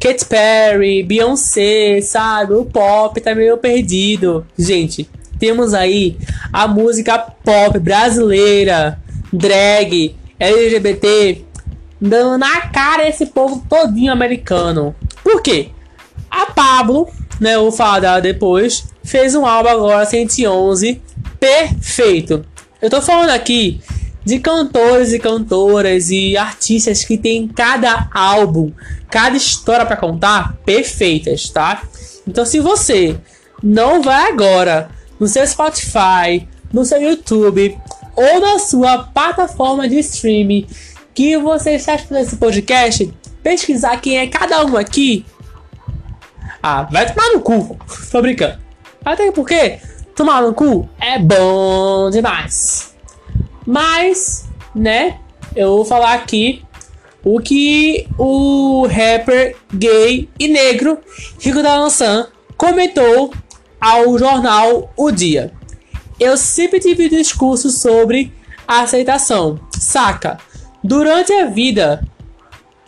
[0.00, 2.54] Katy Perry, Beyoncé, sabe?
[2.54, 4.46] O pop tá meio perdido.
[4.56, 6.16] Gente, temos aí
[6.52, 8.98] a música pop brasileira,
[9.32, 11.44] drag, LGBT,
[12.00, 14.94] dando na cara esse povo todinho americano.
[15.24, 15.70] Por quê?
[16.30, 17.08] A Pablo,
[17.40, 21.00] né, falar dela depois, fez um álbum agora 111,
[21.38, 22.44] perfeito.
[22.80, 23.80] Eu tô falando aqui
[24.24, 28.70] de cantores e cantoras e artistas que tem cada álbum,
[29.10, 31.82] cada história para contar perfeitas, tá?
[32.26, 33.16] Então se você
[33.62, 37.76] não vai agora no seu Spotify, no seu YouTube
[38.14, 40.66] ou na sua plataforma de streaming
[41.14, 45.24] que você está escutando esse podcast, pesquisar quem é cada um aqui.
[46.62, 47.78] Ah, vai tomar no cu.
[48.10, 48.58] Tô brincando.
[49.04, 49.78] Até porque
[50.14, 52.94] tomar no cu é bom demais.
[53.66, 55.18] Mas, né,
[55.54, 56.62] eu vou falar aqui
[57.24, 60.98] o que o rapper gay e negro
[61.38, 63.32] Rico da Lançan comentou
[63.80, 65.52] ao jornal O Dia.
[66.18, 68.32] Eu sempre tive discurso sobre
[68.66, 70.38] aceitação, saca?
[70.82, 72.04] Durante a vida,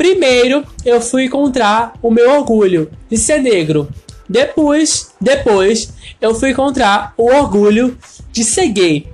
[0.00, 3.86] primeiro eu fui encontrar o meu orgulho de ser negro.
[4.26, 7.98] Depois, depois eu fui encontrar o orgulho
[8.32, 9.06] de ser gay.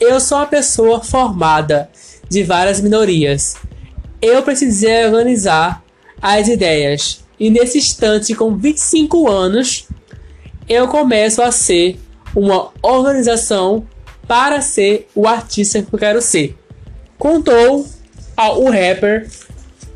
[0.00, 1.88] Eu sou uma pessoa formada
[2.28, 3.54] de várias minorias.
[4.20, 5.80] Eu precisei organizar
[6.20, 7.20] as ideias.
[7.38, 9.86] E nesse instante, com 25 anos,
[10.68, 12.00] eu começo a ser
[12.34, 13.86] uma organização
[14.26, 16.58] para ser o artista que eu quero ser.
[17.16, 17.86] Contou
[18.36, 19.28] o rapper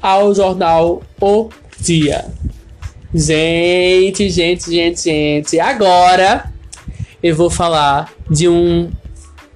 [0.01, 2.27] ao jornal O Dia.
[3.13, 5.59] Gente, gente, gente, gente.
[5.59, 6.53] Agora
[7.23, 8.91] eu vou falar de um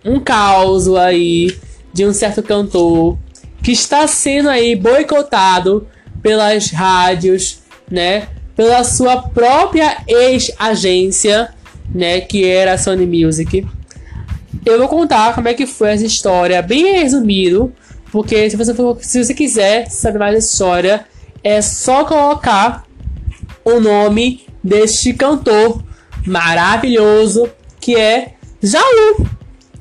[0.04, 1.56] um caos aí
[1.92, 3.16] de um certo cantor
[3.62, 5.86] que está sendo aí boicotado
[6.22, 8.28] pelas rádios, né?
[8.54, 11.54] Pela sua própria ex-agência,
[11.94, 12.20] né?
[12.20, 13.66] Que era a Sony Music.
[14.66, 17.72] Eu vou contar como é que foi essa história, bem resumido,
[18.14, 21.04] porque se você, for, se você quiser saber mais dessa história,
[21.42, 22.86] é só colocar
[23.64, 25.82] o nome deste cantor
[26.24, 27.50] maravilhoso
[27.80, 29.28] que é Jalu.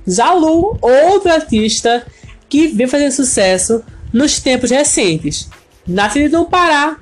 [0.07, 2.07] Jalu, outro artista
[2.49, 5.47] que vem fazendo sucesso nos tempos recentes.
[5.87, 6.97] Nascido no Pará,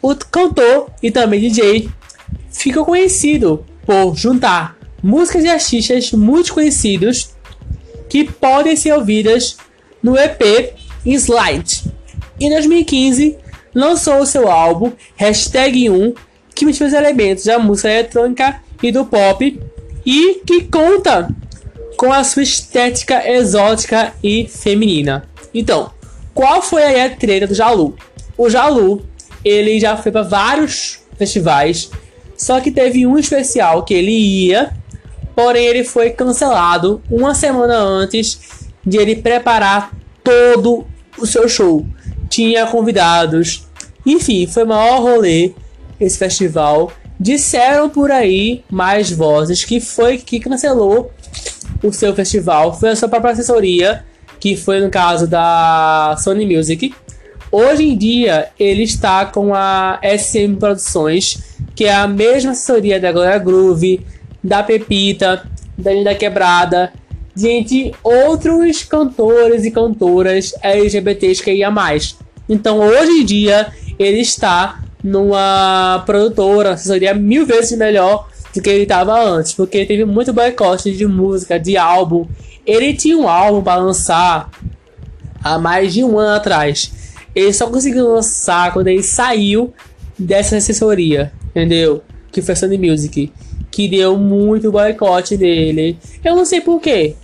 [0.00, 1.90] o cantor e também DJ
[2.50, 7.28] ficou conhecido por juntar músicas de artistas muito conhecidos
[8.08, 9.58] que podem ser ouvidas
[10.06, 10.72] no EP
[11.04, 11.82] Slide.
[12.38, 13.36] Em 2015,
[13.74, 16.14] lançou o seu álbum Hashtag 1,
[16.54, 19.60] que mistura os elementos da música eletrônica e do pop
[20.06, 21.28] e que conta
[21.96, 25.28] com a sua estética exótica e feminina.
[25.52, 25.90] Então,
[26.32, 27.96] qual foi aí a treta do Jalu?
[28.38, 29.04] O Jalu,
[29.44, 31.90] ele já foi para vários festivais,
[32.36, 34.72] só que teve um especial que ele ia,
[35.34, 40.86] porém ele foi cancelado uma semana antes de ele preparar todo
[41.18, 41.84] o seu show.
[42.28, 43.66] Tinha convidados,
[44.04, 45.52] enfim, foi o maior rolê
[45.98, 46.92] esse festival.
[47.18, 51.10] Disseram por aí mais vozes que foi que cancelou
[51.82, 52.78] o seu festival.
[52.78, 54.04] Foi a sua própria assessoria,
[54.38, 56.94] que foi no caso da Sony Music.
[57.50, 61.38] Hoje em dia ele está com a SM Produções,
[61.74, 64.04] que é a mesma assessoria da Glória Groove,
[64.44, 66.92] da Pepita, da Linda Quebrada
[67.36, 72.16] de outros cantores e cantoras LGBTs que ia mais.
[72.48, 78.84] Então hoje em dia ele está numa produtora, assessoria mil vezes melhor do que ele
[78.84, 82.26] estava antes, porque teve muito boicote de música, de álbum.
[82.64, 84.50] Ele tinha um álbum para lançar
[85.44, 86.90] há mais de um ano atrás.
[87.34, 89.74] Ele só conseguiu lançar quando ele saiu
[90.18, 92.02] dessa assessoria, entendeu?
[92.32, 93.30] Que foi Sony Music,
[93.70, 95.98] que deu muito boicote dele.
[96.24, 97.14] Eu não sei porquê.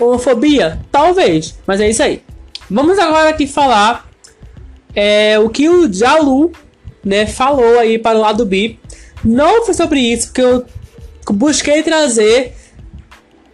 [0.00, 0.78] Homofobia?
[0.90, 2.22] Talvez, mas é isso aí.
[2.70, 4.08] Vamos agora aqui falar
[4.94, 6.52] é, o que o Jalu
[7.04, 8.76] né, falou aí para o lado B.
[9.24, 10.64] Não foi sobre isso, porque eu
[11.30, 12.54] busquei trazer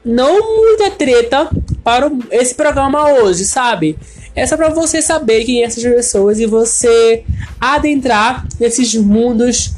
[0.05, 1.49] não muita treta
[1.85, 3.99] para esse programa hoje, sabe?
[4.35, 7.25] É só para você saber quem é essas pessoas e você
[7.61, 9.75] adentrar nesses mundos,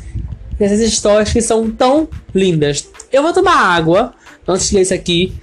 [0.58, 2.88] nessas histórias que são tão lindas.
[3.12, 4.14] Eu vou tomar água
[4.46, 5.34] antes de ler isso aqui.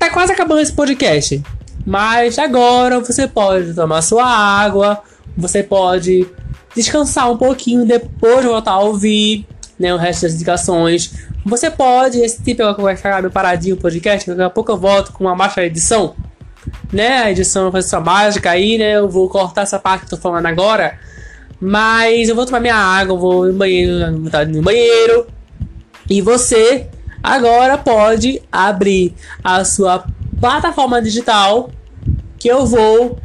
[0.00, 1.42] Tá quase acabando esse podcast.
[1.86, 5.02] Mas agora você pode tomar sua água,
[5.36, 6.26] você pode
[6.74, 9.46] descansar um pouquinho depois de voltar a ouvir,
[9.78, 11.12] né, o resto das indicações.
[11.44, 15.12] Você pode, esse tipo vai ficar meio paradinho o podcast, daqui a pouco eu volto
[15.12, 16.16] com uma marcha edição,
[16.90, 20.18] né, a edição fazer sua mágica aí, né, eu vou cortar essa parte que eu
[20.18, 20.98] tô falando agora,
[21.60, 25.26] mas eu vou tomar minha água, vou no banheiro, no banheiro,
[26.08, 26.88] e você
[27.22, 30.04] agora pode abrir a sua
[30.40, 31.70] plataforma digital
[32.38, 33.18] que eu vou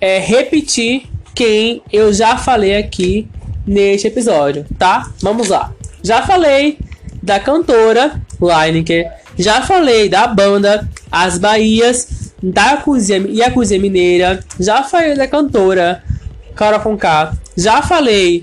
[0.00, 3.28] é, repetir quem eu já falei aqui
[3.66, 5.10] neste episódio, tá?
[5.20, 5.72] Vamos lá.
[6.02, 6.78] Já falei
[7.22, 14.44] da cantora Lineker, já falei da banda As Bahias, da cozinha e a cozinha mineira,
[14.58, 16.02] já falei da cantora
[16.54, 18.42] Cara Conká, já falei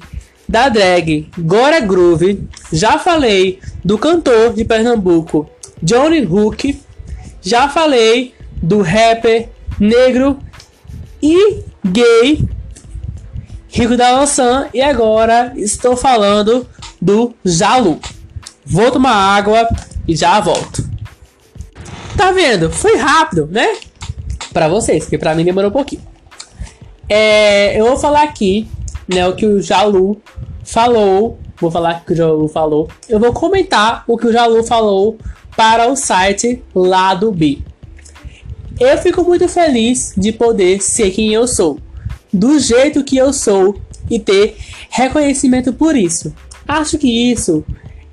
[0.49, 2.43] da drag Gora Groove,
[2.73, 5.47] já falei do cantor de Pernambuco
[5.79, 6.81] Johnny Hook,
[7.39, 9.47] já falei do rapper
[9.79, 10.39] negro
[11.21, 12.43] e gay
[13.67, 16.67] Rico da Lançã e agora estou falando
[16.99, 17.99] do Jalu.
[18.65, 19.69] Vou tomar água
[20.07, 20.83] e já volto.
[22.17, 22.71] Tá vendo?
[22.71, 23.77] Foi rápido, né?
[24.51, 26.01] Para vocês, porque para mim demorou um pouquinho.
[27.07, 28.67] É, eu vou falar aqui,
[29.07, 30.19] né, o que o Jalu
[30.71, 31.39] falou.
[31.59, 32.87] Vou falar o que o Jalu falou.
[33.07, 35.17] Eu vou comentar o que o Jalu falou
[35.55, 37.59] para o site Lado B.
[38.79, 41.79] Eu fico muito feliz de poder ser quem eu sou
[42.31, 43.75] do jeito que eu sou
[44.09, 44.55] e ter
[44.89, 46.33] reconhecimento por isso.
[46.67, 47.65] Acho que isso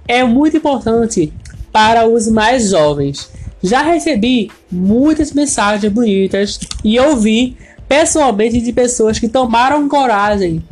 [0.09, 1.33] é muito importante
[1.71, 3.31] para os mais jovens.
[3.63, 7.57] Já recebi muitas mensagens bonitas e ouvi
[7.89, 10.65] pessoalmente de pessoas que tomaram coragem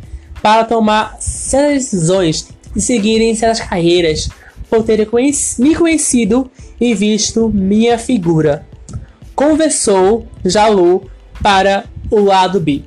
[0.45, 4.29] para tomar certas decisões e seguirem certas carreiras
[4.69, 5.07] por terem
[5.57, 8.63] me conhecido e visto minha figura.
[9.33, 11.09] Conversou Jalu
[11.41, 12.83] para o lado B.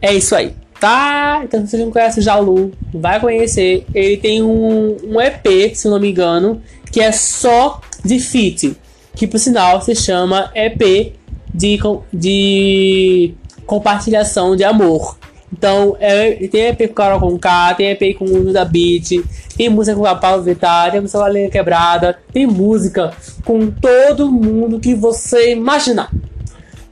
[0.00, 0.54] É isso aí.
[0.80, 1.42] Tá?
[1.44, 3.84] Então, se você não conhece o Jalu, vai conhecer.
[3.94, 8.74] Ele tem um, um EP, se não me engano, que é só de feat.
[9.14, 11.12] Que por sinal se chama EP
[11.52, 11.78] de,
[12.10, 13.34] de
[13.66, 15.19] compartilhação de amor.
[15.52, 19.24] Então, é, tem EP com Carol com K, tem EP com o da Beat,
[19.56, 23.12] tem música com a Paulo Vittar, tem música com a Linha Quebrada, tem música
[23.44, 26.10] com todo mundo que você imaginar.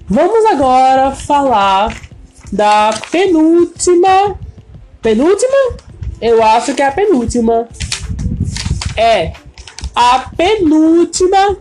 [0.07, 1.95] Vamos agora falar
[2.53, 4.39] da penúltima.
[5.03, 5.77] Penúltima?
[6.21, 7.69] Eu acho que é a penúltima.
[8.97, 9.33] É
[9.95, 11.59] a penúltima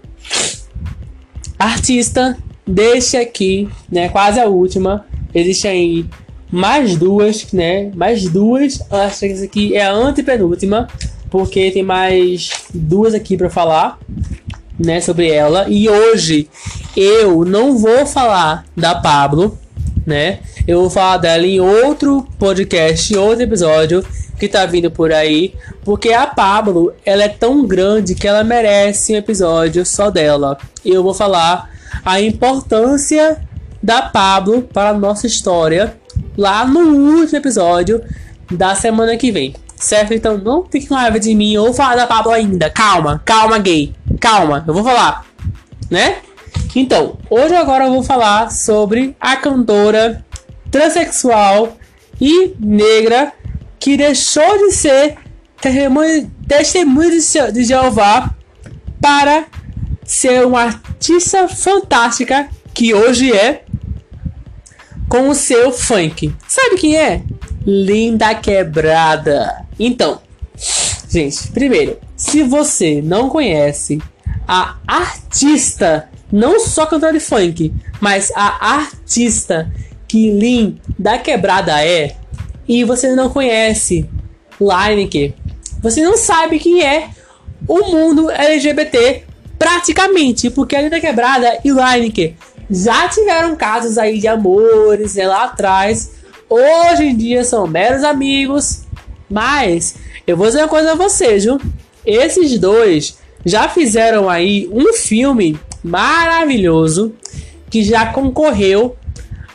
[1.59, 4.09] artista deste aqui, né?
[4.09, 5.05] Quase a última.
[5.33, 6.05] Existe aí
[6.51, 7.91] mais duas, né?
[7.95, 8.81] Mais duas.
[8.89, 10.87] Acho que essa aqui é a antepenúltima,
[11.29, 13.99] porque tem mais duas aqui para falar,
[14.79, 15.01] né?
[15.01, 15.65] Sobre ela.
[15.69, 16.49] E hoje
[16.95, 19.57] eu não vou falar da Pablo,
[20.05, 20.39] né?
[20.67, 24.05] Eu vou falar dela em outro podcast, outro episódio
[24.37, 29.13] que tá vindo por aí, porque a Pablo, ela é tão grande que ela merece
[29.13, 30.57] um episódio só dela.
[30.85, 31.71] Eu vou falar
[32.05, 33.41] a importância
[33.81, 35.95] da Pablo para a nossa história
[36.37, 36.79] lá no
[37.19, 38.01] último episódio
[38.51, 39.53] da semana que vem.
[39.75, 40.13] Certo?
[40.13, 42.69] Então não fique com raiva de mim ou falar da Pablo ainda.
[42.69, 43.93] Calma, calma, gay.
[44.19, 45.25] Calma, eu vou falar.
[45.89, 46.17] Né?
[46.75, 50.25] Então, hoje agora eu vou falar sobre a cantora
[50.69, 51.77] transexual
[52.19, 53.31] e negra
[53.79, 55.17] que deixou de ser
[56.47, 58.31] testemunha de Jeová
[59.01, 59.45] para
[60.03, 63.63] ser uma artista fantástica que hoje é
[65.07, 66.33] com o seu funk.
[66.47, 67.21] Sabe quem é?
[67.65, 69.65] Linda Quebrada.
[69.79, 70.21] Então,
[71.09, 74.01] gente, primeiro, se você não conhece
[74.47, 79.71] a artista não só cantora de funk, mas a artista
[80.07, 82.15] que Lin da Quebrada é,
[82.67, 84.09] e você não conhece
[84.59, 85.33] Lineker,
[85.81, 87.09] você não sabe quem é
[87.67, 89.23] o mundo LGBT
[89.57, 92.35] praticamente, porque a Lin da Quebrada e Lineker
[92.69, 96.11] já tiveram casos aí de amores né, lá atrás,
[96.49, 98.83] hoje em dia são meros amigos,
[99.29, 99.95] mas
[100.25, 101.59] eu vou dizer uma coisa a vocês, viu?
[102.05, 107.13] Esses dois já fizeram aí um filme maravilhoso
[107.69, 108.95] que já concorreu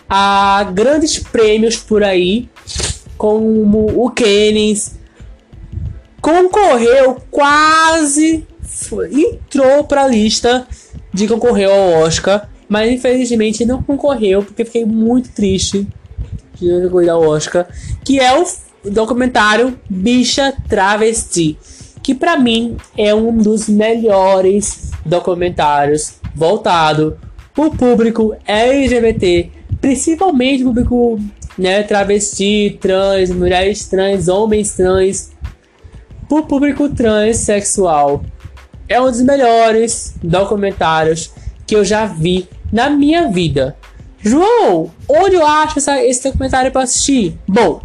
[0.09, 2.49] a grandes prêmios por aí,
[3.17, 4.93] como o Kenneth.
[6.21, 8.47] Concorreu quase,
[9.11, 10.67] entrou para a lista
[11.13, 15.87] de concorrer ao Oscar, mas infelizmente não concorreu porque fiquei muito triste
[16.55, 17.69] de não concorrer ao Oscar,
[18.03, 18.47] que é o
[18.91, 21.59] documentário Bicha Travesti,
[22.03, 27.19] que para mim é um dos melhores documentários voltado
[27.53, 31.21] para o público LGBT, principalmente público
[31.59, 35.31] né, travesti, trans, mulheres trans, homens trans,
[36.27, 38.25] por público transexual.
[38.89, 41.31] É um dos melhores documentários
[41.67, 43.77] que eu já vi na minha vida.
[44.21, 47.37] João, onde eu acho essa, esse documentário para assistir?
[47.47, 47.83] Bom,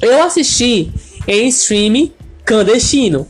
[0.00, 0.90] eu assisti
[1.28, 2.12] em streaming
[2.44, 3.26] clandestino,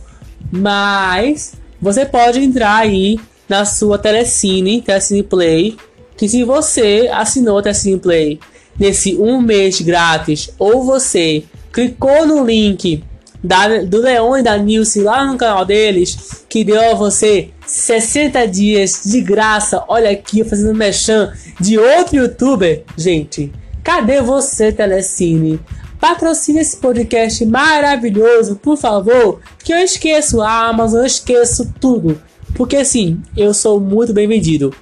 [0.50, 5.76] mas você pode entrar aí na sua Telecine, Telecine Play,
[6.16, 8.40] que se você assinou a Telecine Play
[8.78, 13.02] nesse um mês grátis, ou você clicou no link
[13.42, 18.46] da, do Leão e da Nilce lá no canal deles, que deu a você 60
[18.48, 19.82] dias de graça.
[19.88, 22.84] Olha aqui eu fazendo mechan de outro youtuber.
[22.96, 23.50] Gente,
[23.82, 25.58] cadê você, Telecine?
[25.98, 29.40] Patrocine esse podcast maravilhoso, por favor.
[29.64, 32.20] Que eu esqueço a Amazon, eu esqueço tudo.
[32.54, 34.74] Porque assim, eu sou muito bem vendido.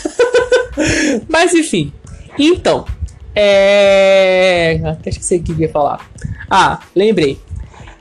[1.28, 1.92] Mas enfim.
[2.38, 2.86] Então,
[3.34, 4.80] é.
[4.82, 6.08] Até esqueci o que ia falar.
[6.48, 7.38] Ah, lembrei.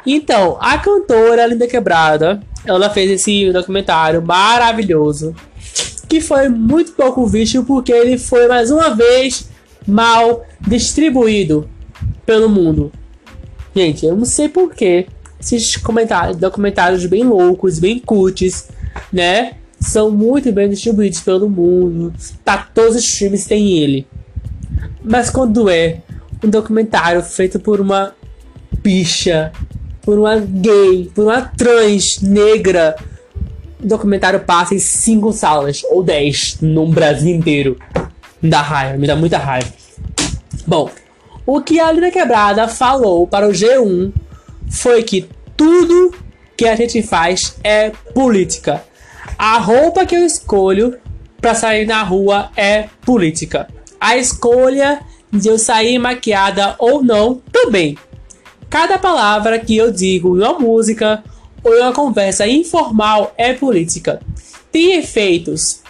[0.06, 5.36] Então, a cantora Linda Quebrada, ela fez esse documentário maravilhoso,
[6.08, 9.50] que foi muito pouco visto porque ele foi mais uma vez
[9.88, 11.70] mal distribuído
[12.26, 12.92] pelo mundo.
[13.76, 15.08] Gente, eu não sei porquê
[15.40, 18.70] esses comentários, documentários bem loucos, bem cuts,
[19.12, 19.54] né?
[19.80, 22.14] São muito bem distribuídos pelo mundo.
[22.44, 24.08] Tá, todos os filmes têm ele.
[25.04, 26.02] Mas quando é
[26.44, 28.14] um documentário feito por uma
[28.84, 29.52] bicha
[30.02, 32.96] por uma gay, por uma trans negra.
[33.82, 37.78] O documentário passa em cinco salas, ou dez, no Brasil inteiro.
[38.42, 39.72] Me dá raiva, me dá muita raiva.
[40.66, 40.90] Bom,
[41.46, 44.12] o que a Lina Quebrada falou para o G1
[44.70, 45.28] foi que
[45.58, 46.14] tudo
[46.56, 48.84] que a gente faz é política.
[49.38, 50.98] A roupa que eu escolho
[51.40, 53.68] para sair na rua é política.
[54.00, 57.98] A escolha de eu sair maquiada ou não também.
[58.72, 61.22] Cada palavra que eu digo em uma música
[61.62, 64.22] ou em uma conversa informal é política.
[64.72, 65.82] Tem efeitos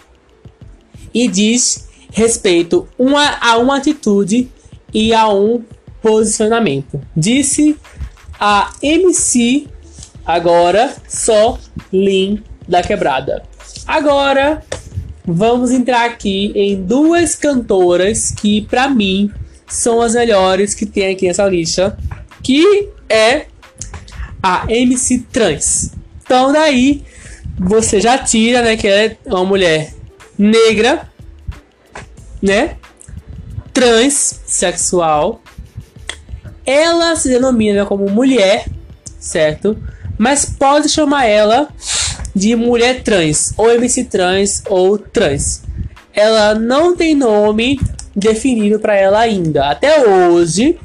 [1.14, 4.50] e diz respeito uma, a uma atitude
[4.92, 5.64] e a um
[6.02, 7.00] posicionamento.
[7.16, 7.78] Disse
[8.40, 9.68] a MC,
[10.26, 11.60] agora só
[11.94, 13.44] Lin da Quebrada.
[13.86, 14.66] Agora
[15.24, 19.30] vamos entrar aqui em duas cantoras que para mim
[19.68, 21.96] são as melhores que tem aqui nessa lista
[22.42, 23.46] que é
[24.42, 25.92] a MC Trans.
[26.24, 27.04] Então daí
[27.58, 29.94] você já tira, né, que é uma mulher
[30.38, 31.10] negra,
[32.42, 32.78] né,
[33.74, 35.42] transsexual.
[36.66, 38.66] Ela se denomina como mulher,
[39.20, 39.78] certo?
[40.18, 41.68] Mas pode chamar ela
[42.36, 45.64] de mulher trans, ou MC trans, ou trans.
[46.14, 47.80] Ela não tem nome
[48.16, 49.70] definido para ela ainda.
[49.70, 50.78] Até hoje,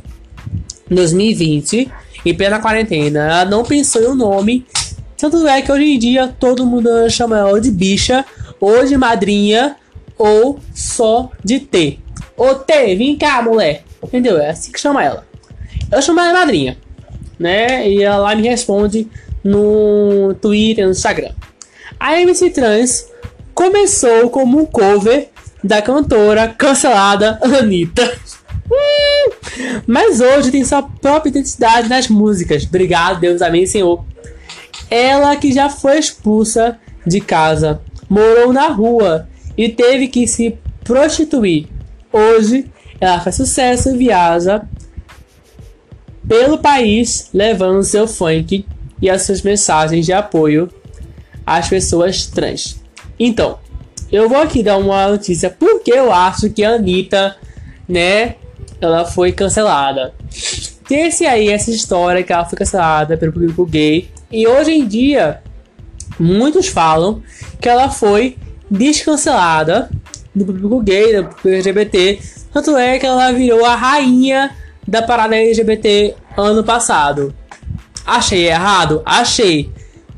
[0.90, 1.90] 2020,
[2.24, 4.66] em plena quarentena, ela não pensou em um nome.
[5.16, 8.24] Tanto é que hoje em dia todo mundo chama ela de bicha,
[8.60, 9.76] ou de madrinha,
[10.18, 11.98] ou só de T.
[12.36, 13.84] Ô T, vem cá, mulher.
[14.02, 14.38] Entendeu?
[14.38, 15.26] É assim que chama ela.
[15.90, 16.76] Eu chamo ela de madrinha,
[17.38, 17.88] né?
[17.88, 19.08] E ela me responde
[19.42, 21.32] no Twitter, no Instagram.
[21.98, 23.06] A MC Trans
[23.54, 25.28] começou como um cover
[25.62, 28.18] da cantora cancelada Anitta.
[29.86, 32.64] Mas hoje tem sua própria identidade nas músicas.
[32.64, 34.04] Obrigado, Deus, amém, Senhor.
[34.90, 41.66] Ela que já foi expulsa de casa, morou na rua e teve que se prostituir.
[42.12, 42.70] Hoje,
[43.00, 44.62] ela faz sucesso e viaja
[46.26, 48.64] pelo país levando seu funk
[49.00, 50.70] e as suas mensagens de apoio
[51.44, 52.80] às pessoas trans.
[53.18, 53.58] Então,
[54.10, 57.36] eu vou aqui dar uma notícia porque eu acho que a Anitta,
[57.88, 58.36] né,
[58.80, 60.14] ela foi cancelada.
[60.88, 64.10] Tem esse aí essa história que ela foi cancelada pelo público gay.
[64.30, 65.40] E hoje em dia,
[66.18, 67.22] muitos falam
[67.60, 68.36] que ela foi
[68.70, 69.90] descancelada
[70.34, 72.20] do público gay, do público LGBT.
[72.52, 74.54] Tanto é que ela virou a rainha
[74.86, 77.34] da parada LGBT ano passado.
[78.06, 79.02] Achei errado?
[79.04, 79.70] Achei.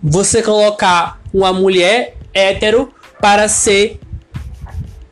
[0.02, 3.98] Você colocar uma mulher hétero para ser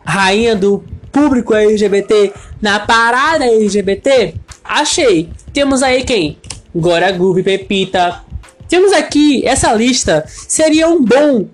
[0.05, 4.35] rainha do público LGBT na parada LGBT?
[4.65, 5.31] Achei.
[5.53, 6.39] Temos aí quem?
[6.75, 8.23] Gora Groove, Pepita.
[8.69, 10.25] Temos aqui essa lista.
[10.27, 11.47] Seria um bom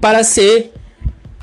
[0.00, 0.72] para ser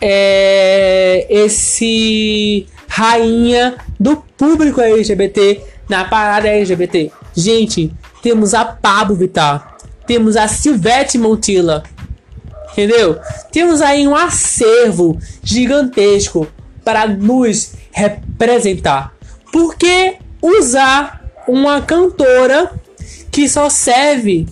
[0.01, 7.11] é, esse rainha do público LGBT na parada LGBT.
[7.35, 9.77] Gente, temos a Pablo Vittar.
[10.07, 11.83] Temos a Silvete Montilla.
[12.71, 13.19] Entendeu?
[13.51, 16.47] Temos aí um acervo gigantesco
[16.83, 19.13] para nos representar.
[19.51, 22.71] Por que usar uma cantora
[23.31, 24.47] que só serve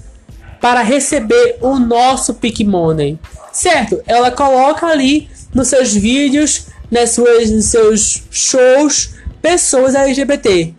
[0.59, 3.19] para receber o nosso Pick Money.
[3.51, 4.01] Certo?
[4.05, 9.11] Ela coloca ali nos seus vídeos, nas suas, nos seus shows,
[9.41, 10.73] pessoas LGBT.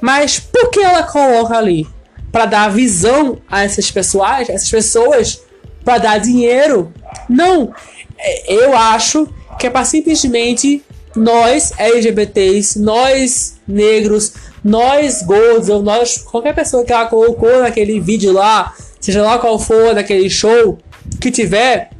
[0.00, 1.86] Mas por que ela coloca ali?
[2.32, 5.40] Para dar visão a essas pessoas, essas pessoas,
[5.84, 6.92] para dar dinheiro?
[7.28, 7.72] Não.
[8.18, 10.82] É, eu acho que é para simplesmente
[11.16, 18.32] nós LGBTs, nós negros, nós gordos, ou nós qualquer pessoa que ela colocou naquele vídeo
[18.32, 20.78] lá, seja lá qual for naquele show
[21.20, 21.90] que tiver,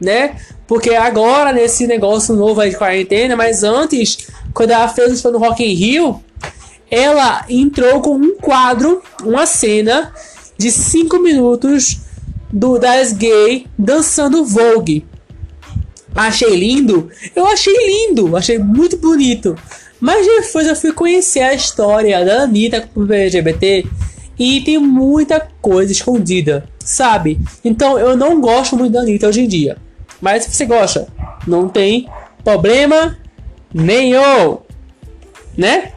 [0.00, 0.36] né?
[0.66, 4.18] Porque agora nesse negócio novo aí de quarentena, mas antes,
[4.52, 6.20] quando ela fez o show no Rock in Rio,
[6.90, 10.12] ela entrou com um quadro, uma cena
[10.58, 12.00] de 5 minutos
[12.52, 15.04] do das gay dançando Vogue.
[16.16, 17.10] Achei lindo?
[17.34, 19.54] Eu achei lindo, achei muito bonito.
[20.00, 23.86] Mas depois eu fui conhecer a história da Anitta com o LGBT
[24.38, 27.40] e tem muita coisa escondida, sabe?
[27.64, 29.76] Então eu não gosto muito da Anitta hoje em dia.
[30.20, 31.08] Mas se você gosta,
[31.46, 32.08] não tem
[32.44, 33.16] problema
[33.72, 34.58] nenhum,
[35.56, 35.92] né?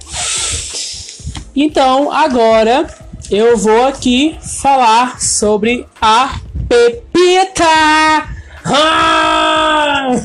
[1.56, 2.88] Então agora
[3.30, 8.39] eu vou aqui falar sobre a Pepita.
[8.66, 10.12] Ah!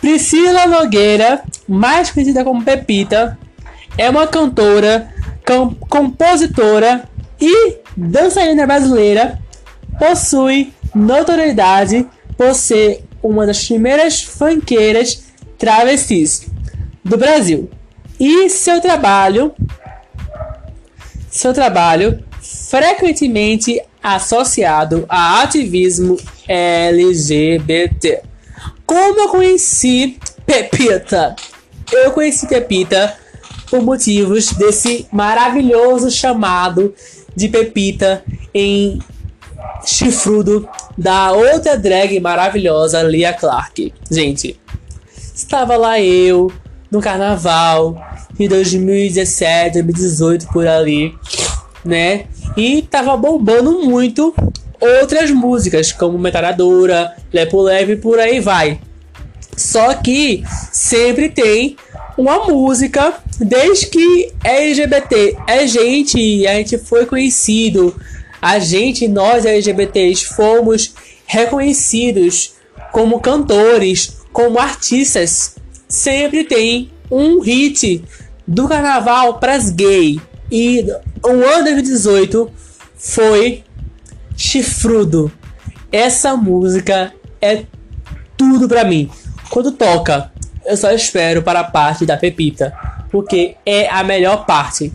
[0.00, 3.38] Priscila Nogueira, mais conhecida como Pepita,
[3.96, 5.12] é uma cantora,
[5.46, 7.04] com compositora
[7.40, 9.38] e dançarina brasileira.
[9.98, 15.24] Possui notoriedade por ser uma das primeiras funkeiras
[15.58, 16.46] travestis
[17.04, 17.70] do Brasil.
[18.18, 19.52] E seu trabalho,
[21.30, 28.20] seu trabalho frequentemente associado a ativismo LGBT.
[28.84, 31.34] Como eu conheci Pepita?
[31.90, 33.16] Eu conheci Pepita
[33.70, 36.94] por motivos desse maravilhoso chamado
[37.34, 38.98] de Pepita em
[39.86, 43.92] chifrudo da outra drag maravilhosa, Lia Clark.
[44.10, 44.60] Gente,
[45.34, 46.52] estava lá eu
[46.90, 47.96] no carnaval
[48.38, 51.14] de 2017, 2018 por ali,
[51.84, 52.26] né?
[52.56, 54.34] E tava bombando muito
[54.80, 58.80] outras músicas, como Metralhadora, Lepo Leve e por aí vai.
[59.56, 61.76] Só que sempre tem
[62.16, 67.94] uma música, desde que é LGBT, é gente, a gente foi conhecido,
[68.40, 70.94] a gente, nós LGBTs, fomos
[71.26, 72.54] reconhecidos
[72.92, 75.56] como cantores, como artistas.
[75.88, 78.04] Sempre tem um hit
[78.46, 80.20] do carnaval para as gay.
[80.50, 80.84] E
[81.24, 82.50] o ano 2018
[82.96, 83.64] foi
[84.36, 85.32] Chifrudo.
[85.90, 87.64] Essa música é
[88.36, 89.10] tudo para mim.
[89.48, 90.32] Quando toca,
[90.66, 92.76] eu só espero para a parte da Pepita,
[93.10, 94.92] porque é a melhor parte.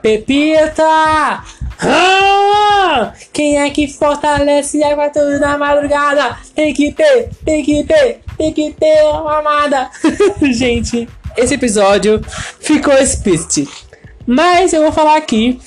[0.00, 1.42] Pepita!
[1.80, 3.12] Ah!
[3.32, 6.36] Quem é que fortalece a quatro da madrugada?
[6.54, 9.90] Tem que ter, tem que ter, tem que ter uma amada.
[10.52, 12.20] Gente, esse episódio
[12.60, 13.87] ficou explícito.
[14.30, 15.58] Mas eu vou falar aqui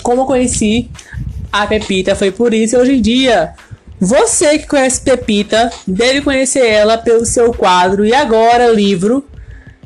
[0.00, 0.88] como eu conheci
[1.50, 2.14] a Pepita.
[2.14, 3.52] Foi por isso hoje em dia.
[3.98, 9.26] Você que conhece Pepita deve conhecer ela pelo seu quadro e agora livro,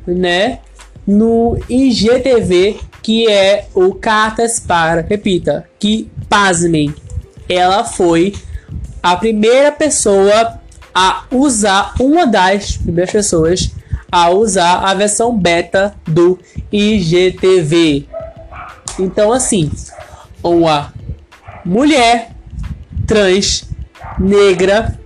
[0.06, 0.58] né?
[1.06, 5.66] No IGTV, que é o Cartas para Pepita.
[5.78, 6.94] Que, pasmem,
[7.48, 8.34] ela foi
[9.02, 10.60] a primeira pessoa
[10.94, 13.70] a usar, uma das primeiras pessoas
[14.10, 16.38] a usar a versão beta do
[16.72, 18.06] IGTV.
[18.98, 19.70] Então, assim,
[20.42, 20.92] uma
[21.64, 22.30] mulher
[23.06, 23.68] trans
[24.18, 24.98] negra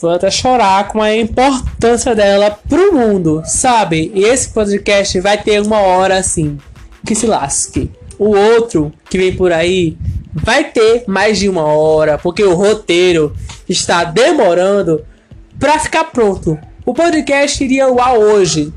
[0.00, 4.10] vou até chorar com a importância dela pro mundo, sabe?
[4.14, 6.58] E esse podcast vai ter uma hora assim,
[7.06, 7.90] que se lasque.
[8.18, 9.96] O outro que vem por aí
[10.32, 13.34] vai ter mais de uma hora, porque o roteiro
[13.68, 15.04] está demorando
[15.58, 16.58] para ficar pronto.
[16.84, 18.72] O podcast iria ao ar hoje,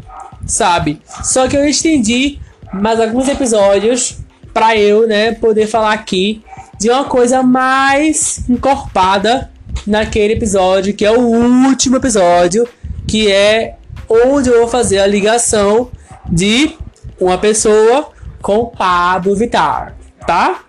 [0.46, 1.02] sabe?
[1.24, 2.40] Só que eu estendi
[2.74, 4.18] mais alguns episódios
[4.54, 6.42] para eu, né, poder falar aqui
[6.80, 9.52] de uma coisa mais encorpada
[9.86, 12.68] naquele episódio, que é o último episódio,
[13.08, 13.76] que é
[14.10, 15.90] onde eu vou fazer a ligação
[16.30, 16.76] de
[17.20, 18.10] uma pessoa
[18.42, 20.62] com Pablo Vittar, tá?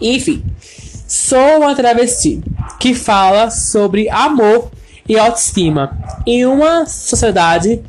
[0.00, 0.44] Enfim,
[1.06, 2.42] sou uma travesti
[2.78, 4.70] que fala sobre amor
[5.10, 7.82] e autoestima em uma sociedade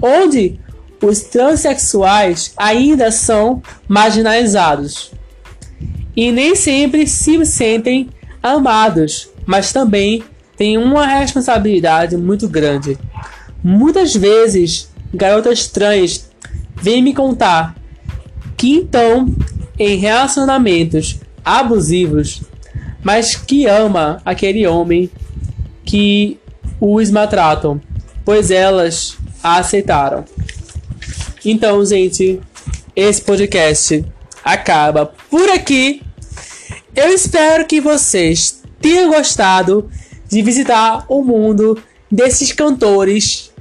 [0.00, 0.60] onde
[1.02, 5.10] os transexuais ainda são marginalizados
[6.16, 8.10] e nem sempre se sentem
[8.40, 10.22] amados, mas também
[10.56, 12.96] têm uma responsabilidade muito grande.
[13.60, 16.30] Muitas vezes, garotas trans
[16.80, 17.74] vêm me contar
[18.56, 19.34] que estão
[19.76, 22.42] em relacionamentos abusivos,
[23.02, 25.10] mas que ama aquele homem
[25.84, 26.38] que
[26.84, 27.80] os maltratam,
[28.24, 30.24] pois elas a aceitaram.
[31.44, 32.40] Então, gente,
[32.96, 34.04] esse podcast
[34.44, 36.02] acaba por aqui.
[36.94, 39.88] Eu espero que vocês tenham gostado
[40.28, 41.80] de visitar o mundo
[42.10, 43.52] desses cantores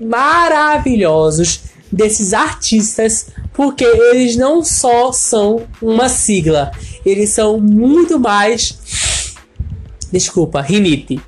[0.00, 1.60] maravilhosos,
[1.92, 6.72] desses artistas, porque eles não só são uma sigla,
[7.06, 8.76] eles são muito mais.
[10.10, 11.20] Desculpa, rinite.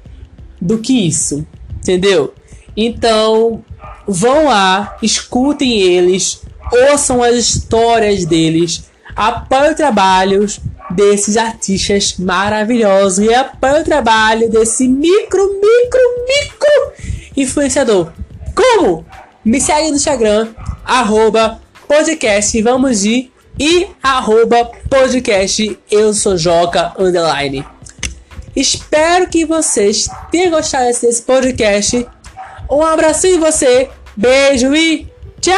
[0.60, 1.46] Do que isso,
[1.76, 2.34] entendeu?
[2.76, 3.64] Então,
[4.06, 6.42] vão lá, escutem eles,
[6.90, 8.84] ouçam as histórias deles,
[9.16, 18.12] apoiem trabalhos desses artistas maravilhosos e apoiem o trabalho desse micro, micro, micro influenciador.
[18.54, 19.04] Como?
[19.44, 20.48] Me segue no Instagram,
[20.84, 27.64] arroba podcast vamos de e arroba podcast eu sou Joca underline.
[28.54, 32.06] Espero que vocês tenham gostado desse podcast.
[32.70, 35.06] Um abraço em você, beijo e
[35.40, 35.56] tchau!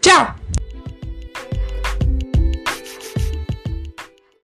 [0.00, 0.41] Tchau!